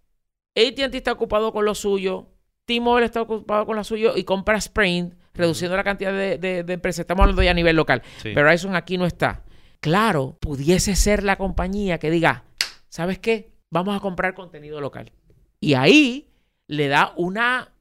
[0.55, 2.29] AT&T está ocupado con lo suyo,
[2.67, 6.73] T-Mobile está ocupado con lo suyo y compra Sprint, reduciendo la cantidad de, de- de
[6.73, 7.01] empresas.
[7.01, 8.03] Estamos hablando ya a nivel local.
[8.23, 8.33] Sí.
[8.35, 9.45] Verizon aquí no está.
[9.81, 12.45] Claro, pudiese ser la compañía que diga,
[12.89, 13.51] ¿sabes qué?
[13.71, 15.11] Vamos a comprar contenido local.
[15.59, 16.31] Y ahí
[16.69, 17.73] le da una,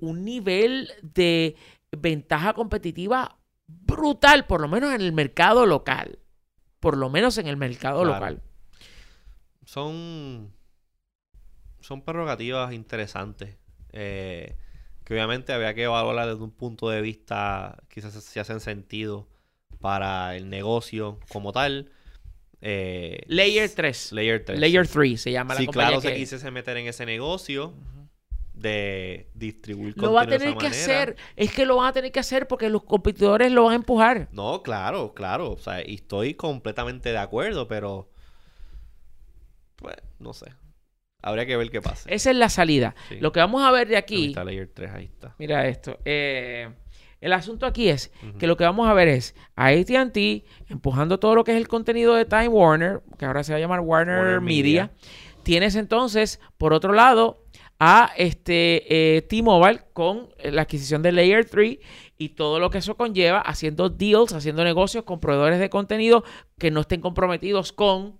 [0.00, 1.56] un nivel de
[1.90, 3.36] ventaja competitiva
[3.66, 6.18] brutal, por lo menos en el mercado local.
[6.80, 8.14] Por lo menos en el mercado Claro.
[8.14, 8.42] local.
[9.64, 10.52] son
[11.80, 13.56] son prerrogativas interesantes
[13.92, 14.56] eh,
[15.04, 19.28] que obviamente había que evaluarlas desde un punto de vista quizás si hacen sentido
[19.80, 21.90] para el negocio como tal
[22.60, 24.12] eh, Layer 3.
[24.12, 26.86] Layer 3 Layer 3 se llama si la compañía claro se que- quisiese meter en
[26.86, 27.74] ese negocio
[28.54, 30.68] de distribuir Lo va a tener que manera.
[30.70, 31.16] hacer.
[31.34, 34.28] Es que lo van a tener que hacer porque los competidores lo van a empujar.
[34.30, 35.50] No, claro, claro.
[35.50, 38.08] O sea, y estoy completamente de acuerdo, pero.
[39.76, 40.46] Pues, no sé.
[41.22, 42.08] Habría que ver qué pasa.
[42.10, 42.94] Esa es la salida.
[43.08, 43.16] Sí.
[43.20, 45.34] Lo que vamos a ver de Ahí aquí, está Layer 3, ahí está.
[45.38, 45.98] mira esto.
[46.04, 46.68] eh,
[47.20, 51.36] el asunto aquí es que lo que vamos a ver es a AT&T empujando todo
[51.36, 54.16] lo que es el contenido de Time Warner, que ahora se va a llamar Warner,
[54.18, 54.62] Warner Media.
[54.62, 54.90] Media.
[55.44, 57.44] Tienes entonces, por otro lado,
[57.78, 61.78] a este eh, T-Mobile con la adquisición de Layer 3
[62.18, 66.24] y todo lo que eso conlleva, haciendo deals, haciendo negocios con proveedores de contenido
[66.58, 68.18] que no estén comprometidos con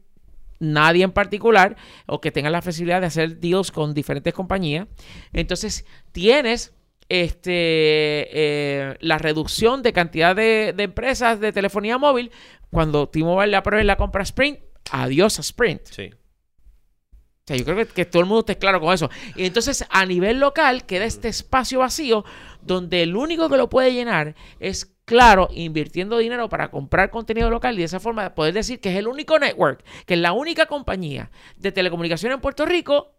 [0.62, 1.76] nadie en particular
[2.06, 4.86] o que tengan la facilidad de hacer deals con diferentes compañías.
[5.32, 6.72] Entonces, tienes
[7.09, 12.30] este, eh, la reducción de cantidad de, de empresas de telefonía móvil.
[12.70, 14.60] Cuando T-Mobile le apruebe la compra a Sprint,
[14.90, 15.82] adiós a Sprint.
[15.84, 16.10] Sí.
[16.12, 19.10] O sea, yo creo que, que todo el mundo esté claro con eso.
[19.34, 22.24] Y entonces, a nivel local, queda este espacio vacío
[22.62, 27.74] donde el único que lo puede llenar es, claro, invirtiendo dinero para comprar contenido local
[27.74, 30.66] y de esa forma poder decir que es el único network, que es la única
[30.66, 33.15] compañía de telecomunicación en Puerto Rico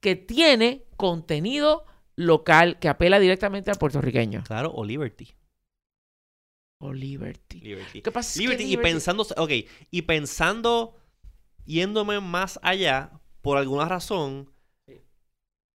[0.00, 1.84] que tiene contenido
[2.16, 4.44] local que apela directamente al puertorriqueño.
[4.44, 5.34] Claro, o Liberty.
[6.78, 7.60] O Liberty.
[7.60, 8.02] Liberty.
[8.02, 8.30] ¿Qué pasa?
[8.30, 9.50] es que Liberty, y pensando, ok,
[9.90, 10.96] y pensando,
[11.64, 13.10] yéndome más allá,
[13.42, 14.50] por alguna razón,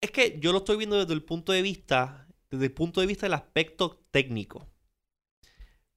[0.00, 3.06] es que yo lo estoy viendo desde el punto de vista, desde el punto de
[3.06, 4.71] vista del aspecto técnico.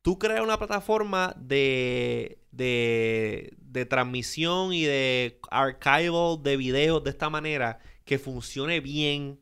[0.05, 7.31] Tú creas una plataforma de, de, de transmisión y de archival de videos de esta
[7.31, 9.39] manera que funcione bien,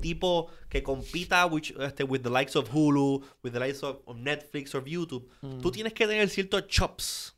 [0.00, 4.16] tipo que compita with, este, with the likes of Hulu, with the likes of, of
[4.16, 5.28] Netflix or YouTube.
[5.42, 5.60] Mm.
[5.60, 7.36] Tú tienes que tener ciertos chops.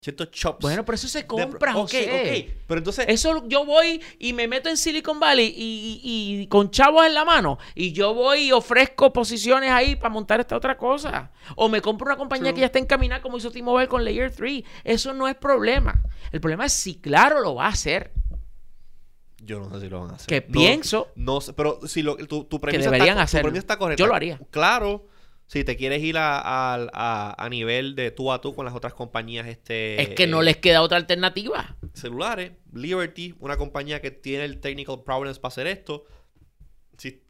[0.00, 0.28] Ciertos.
[0.60, 2.04] Bueno, pero eso se de- compra, ok, José.
[2.52, 2.62] ok.
[2.68, 6.70] Pero entonces, Eso yo voy y me meto en Silicon Valley y, y- y con
[6.70, 10.76] chavos en la mano y yo voy y ofrezco posiciones ahí para montar esta otra
[10.78, 11.32] cosa.
[11.56, 12.54] O me compro una compañía True.
[12.54, 14.62] que ya está encaminada como hizo T-Mobile con Layer 3.
[14.84, 16.00] Eso no es problema.
[16.30, 18.12] El problema es si claro lo va a hacer.
[19.42, 20.28] yo no sé si lo van a hacer.
[20.28, 23.60] Que No- pienso No sé, pero si lo, tu, tu premisa deberían está, tu premisa
[23.62, 23.98] está correcta.
[24.00, 24.38] Yo lo haría.
[24.50, 25.06] Claro,
[25.48, 28.74] si te quieres ir a, a, a- a nivel de tú a tú con las
[28.74, 31.76] otras compañías este, es que no eh, les queda otra alternativa.
[31.94, 36.04] celulares, Liberty, una compañía que tiene el technical problems para hacer esto.
[36.96, 37.22] Si,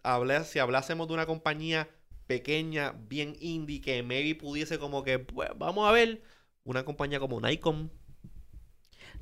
[0.45, 1.89] si hablásemos de una compañía
[2.27, 6.23] pequeña, bien indie, que maybe pudiese como que, pues, vamos a ver,
[6.65, 7.91] una compañía como Nikon,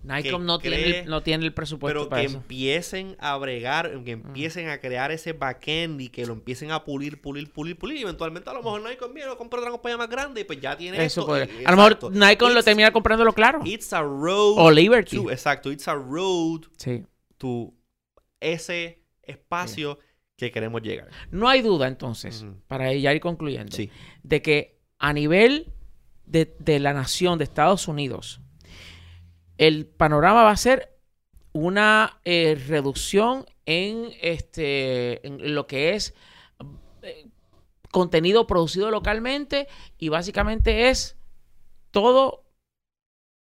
[0.06, 2.36] Nikon no, tiene el, no tiene el presupuesto pero para que eso.
[2.38, 7.20] empiecen a bregar, que empiecen a crear ese backend y que lo empiecen a pulir,
[7.20, 7.96] pulir, pulir, pulir.
[7.98, 10.60] Y eventualmente a lo mejor Nikon viene o compra otra compañía más grande y pues
[10.60, 11.36] ya tiene Eso esto.
[11.58, 12.12] Eh, A lo mejor.
[12.12, 13.60] Nikon lo termina comprándolo claro.
[13.64, 14.54] It's a road.
[14.58, 15.16] O Liberty.
[15.16, 17.04] to- exacto, it's a road Sí.
[17.38, 17.72] to
[18.40, 19.98] ese espacio
[20.36, 21.08] que queremos llegar.
[21.30, 23.90] No hay duda entonces, para ya ir concluyendo, Sí.
[24.22, 25.72] de que a nivel
[26.26, 28.40] de, de la nación de Estados Unidos,
[29.58, 30.96] el panorama va a ser
[31.52, 36.14] una eh, reducción en, este, en lo que es
[37.02, 37.28] eh,
[37.90, 39.66] contenido producido localmente
[39.98, 41.16] y básicamente es
[41.90, 42.44] todo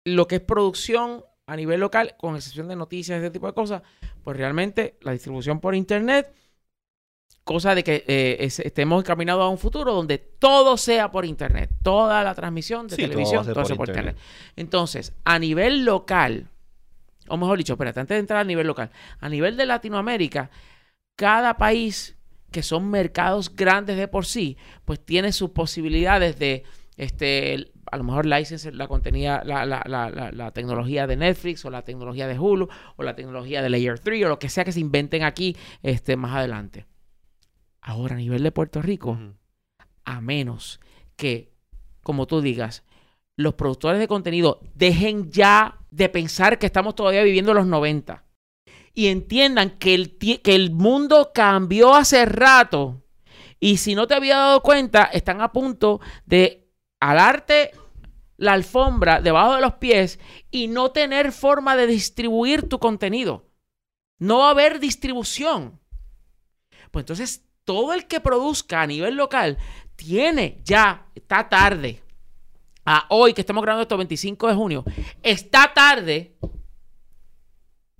[0.04, 3.82] lo que es producción a nivel local, con excepción de noticias, ese tipo de cosas,
[4.22, 6.32] pues realmente la distribución por internet,
[7.48, 11.70] cosa de que eh, es- estemos encaminados a un futuro donde todo sea por internet,
[11.82, 14.16] toda la transmisión de Sí, televisión, todo por sea por internet.
[14.16, 14.52] internet.
[14.56, 16.48] Entonces, a nivel local,
[17.26, 20.50] o mejor dicho, espérate, antes de entrar a nivel local, a nivel de Latinoamérica,
[21.16, 22.16] cada país
[22.50, 26.64] que son mercados grandes de por sí, pues tiene sus posibilidades de,
[26.98, 31.64] este, a lo mejor license la contenida, la, la, la, la, la tecnología de Netflix
[31.64, 34.64] o la tecnología de Hulu o la tecnología de Layer 3 o lo que sea
[34.64, 36.84] que se inventen aquí este, más adelante.
[37.88, 39.18] Ahora, a nivel de Puerto Rico,
[40.04, 40.78] a menos
[41.16, 41.54] que,
[42.02, 42.84] como tú digas,
[43.34, 48.26] los productores de contenido dejen ya de pensar que estamos todavía viviendo los 90
[48.92, 53.04] y entiendan que el, que el mundo cambió hace rato
[53.58, 56.68] y si no te había dado cuenta, están a punto de
[57.00, 57.70] alarte
[58.36, 60.20] la alfombra debajo de los pies
[60.50, 63.48] y no tener forma de distribuir tu contenido.
[64.18, 65.80] No va a haber distribución.
[66.90, 69.58] Pues entonces, todo el que produzca a nivel local
[69.94, 72.02] tiene ya, está tarde.
[72.86, 74.84] A hoy que estamos grabando esto, 25 de junio,
[75.22, 76.38] está tarde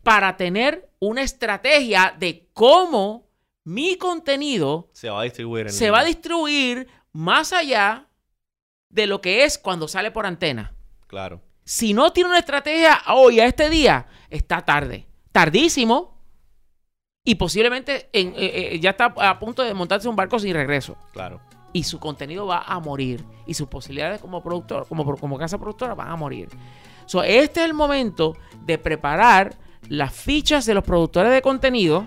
[0.02, 3.28] para tener una estrategia de cómo
[3.64, 8.08] mi contenido Se va a distribuir en se va a distribuir más allá
[8.88, 10.74] de lo que es cuando sale por antena.
[11.08, 11.42] Claro.
[11.62, 15.06] Si no tiene una estrategia hoy, a este día, está tarde.
[15.30, 16.17] Tardísimo.
[17.28, 20.96] Y posiblemente en- eh, eh, ya está a punto de montarse un barco sin regreso.
[21.12, 21.42] Claro.
[21.74, 23.22] Y su contenido va a morir.
[23.46, 26.48] Y sus posibilidades como productor, como, como casa productora, van a morir.
[27.04, 28.34] So, este es el momento
[28.64, 29.56] de preparar
[29.90, 32.06] las fichas de los productores de contenido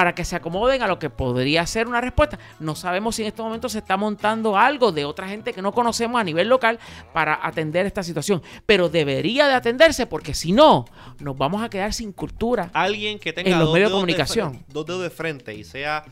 [0.00, 2.38] para que se acomoden a lo que podría ser una respuesta.
[2.58, 5.72] No sabemos si en este momento se está montando algo de otra gente que no
[5.72, 6.78] conocemos a nivel local
[7.12, 8.42] para atender esta situación.
[8.64, 10.86] Pero debería de atenderse porque si no,
[11.18, 12.70] nos vamos a quedar sin cultura.
[12.72, 14.54] Alguien que tenga En los dos medios de comunicación.
[14.54, 16.02] fre- dos dedos de frente y sea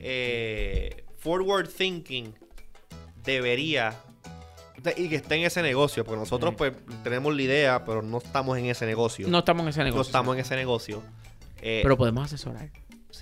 [0.00, 2.34] eh, forward thinking
[3.24, 3.94] debería
[4.82, 6.72] de- y que esté en ese negocio, porque nosotros pues
[7.04, 9.28] tenemos la idea, pero no estamos en ese negocio.
[9.28, 10.08] No estamos en ese No negocio.
[10.08, 11.04] estamos en ese negocio.
[11.60, 12.70] Eh, Pero podemos asesorar.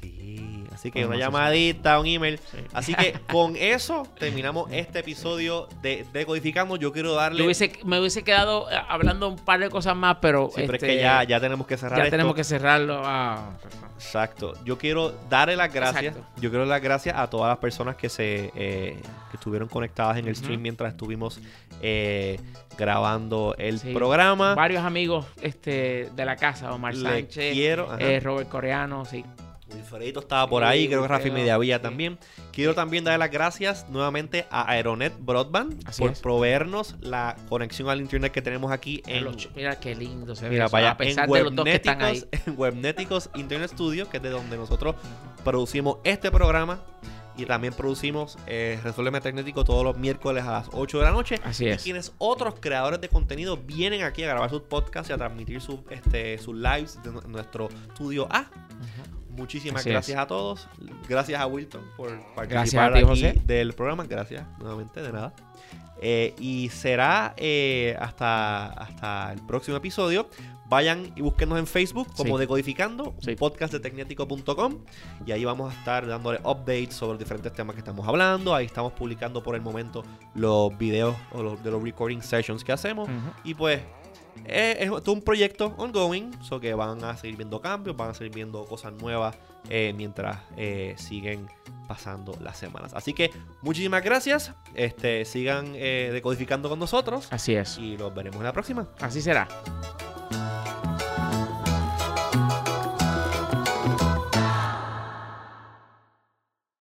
[0.01, 2.39] Sí, así que una llamadita, un email.
[2.39, 2.59] Sí.
[2.73, 6.77] Así que con eso terminamos este episodio de Decodificando.
[6.77, 7.43] Yo quiero darle.
[7.45, 10.83] Hubiese- me hubiese quedado eh, hablando un par de cosas más, pero, Sí, pero es
[10.83, 12.11] este, que ya, ya tenemos que cerrar ya esto.
[12.13, 13.01] tenemos que cerrarlo.
[13.05, 13.51] Ah,
[13.95, 14.53] Exacto.
[14.65, 16.15] Yo quiero darle las gracias.
[16.17, 16.41] Exacto.
[16.41, 18.99] Yo quiero dar las gracias a todas las personas que se eh,
[19.31, 21.41] que estuvieron conectadas en el stream mientras estuvimos
[21.81, 22.39] eh,
[22.77, 23.93] grabando el Sí.
[23.95, 24.55] programa.
[24.55, 27.99] varios amigos este, de la casa, Omar Le Sánchez, quiero.
[27.99, 29.25] eh, Robert Coreano, sí.
[29.73, 32.19] Wilfredito estaba por ahí, creo que Rafi Mediavilla también.
[32.53, 36.21] Quiero también darle las gracias nuevamente a Aeronet Broadband Así por es.
[36.21, 40.45] proveernos la conexión al internet que tenemos aquí en, Mira, lo- mira qué lindo se
[40.45, 40.51] ve.
[40.51, 42.25] Mira, eso, vaya, a pesar en de los dos que están ahí.
[42.47, 44.95] En Webnéticos Internet Studio, que es de donde nosotros
[45.45, 46.81] producimos este programa.
[47.39, 51.39] Y también producimos eh, Resuélveme Tecnético todos los miércoles a las 8 de la noche.
[51.45, 51.83] Así Y es.
[51.83, 55.81] quienes otros creadores de contenido vienen aquí a grabar sus podcasts y a transmitir sus
[55.91, 58.47] este, sus lives de nu- nuestro estudio A.
[59.37, 60.69] Muchísimas Así gracias a todos.
[61.09, 63.43] Gracias a Wilton por participar Gracias a ti, aquí José.
[63.45, 64.05] del programa.
[64.05, 65.33] Gracias nuevamente, de nada.
[66.01, 70.29] Eh, y será eh, hasta, hasta el próximo episodio.
[70.69, 72.41] Vayan y búsquenos en Facebook como Sí.
[72.41, 73.37] Decodificando, Sí.
[73.37, 74.79] podcast de tecnético.com.
[75.25, 78.55] Y ahí vamos a estar dándole updates sobre los diferentes temas que estamos hablando.
[78.55, 80.03] Ahí estamos publicando por el momento
[80.35, 83.09] los videos o los, de los recording sessions que hacemos.
[83.45, 83.81] Y pues
[84.45, 88.35] eh, es un proyecto ongoing, so que van a seguir viendo cambios, van a seguir
[88.35, 89.37] viendo cosas nuevas
[89.69, 91.49] eh, mientras eh, siguen
[91.89, 92.93] pasando las semanas.
[92.95, 93.31] Así que
[93.63, 97.79] muchísimas gracias, este, sigan decodificando con nosotros Así es.
[97.79, 98.89] y los veremos en la próxima.
[99.01, 99.49] Así será.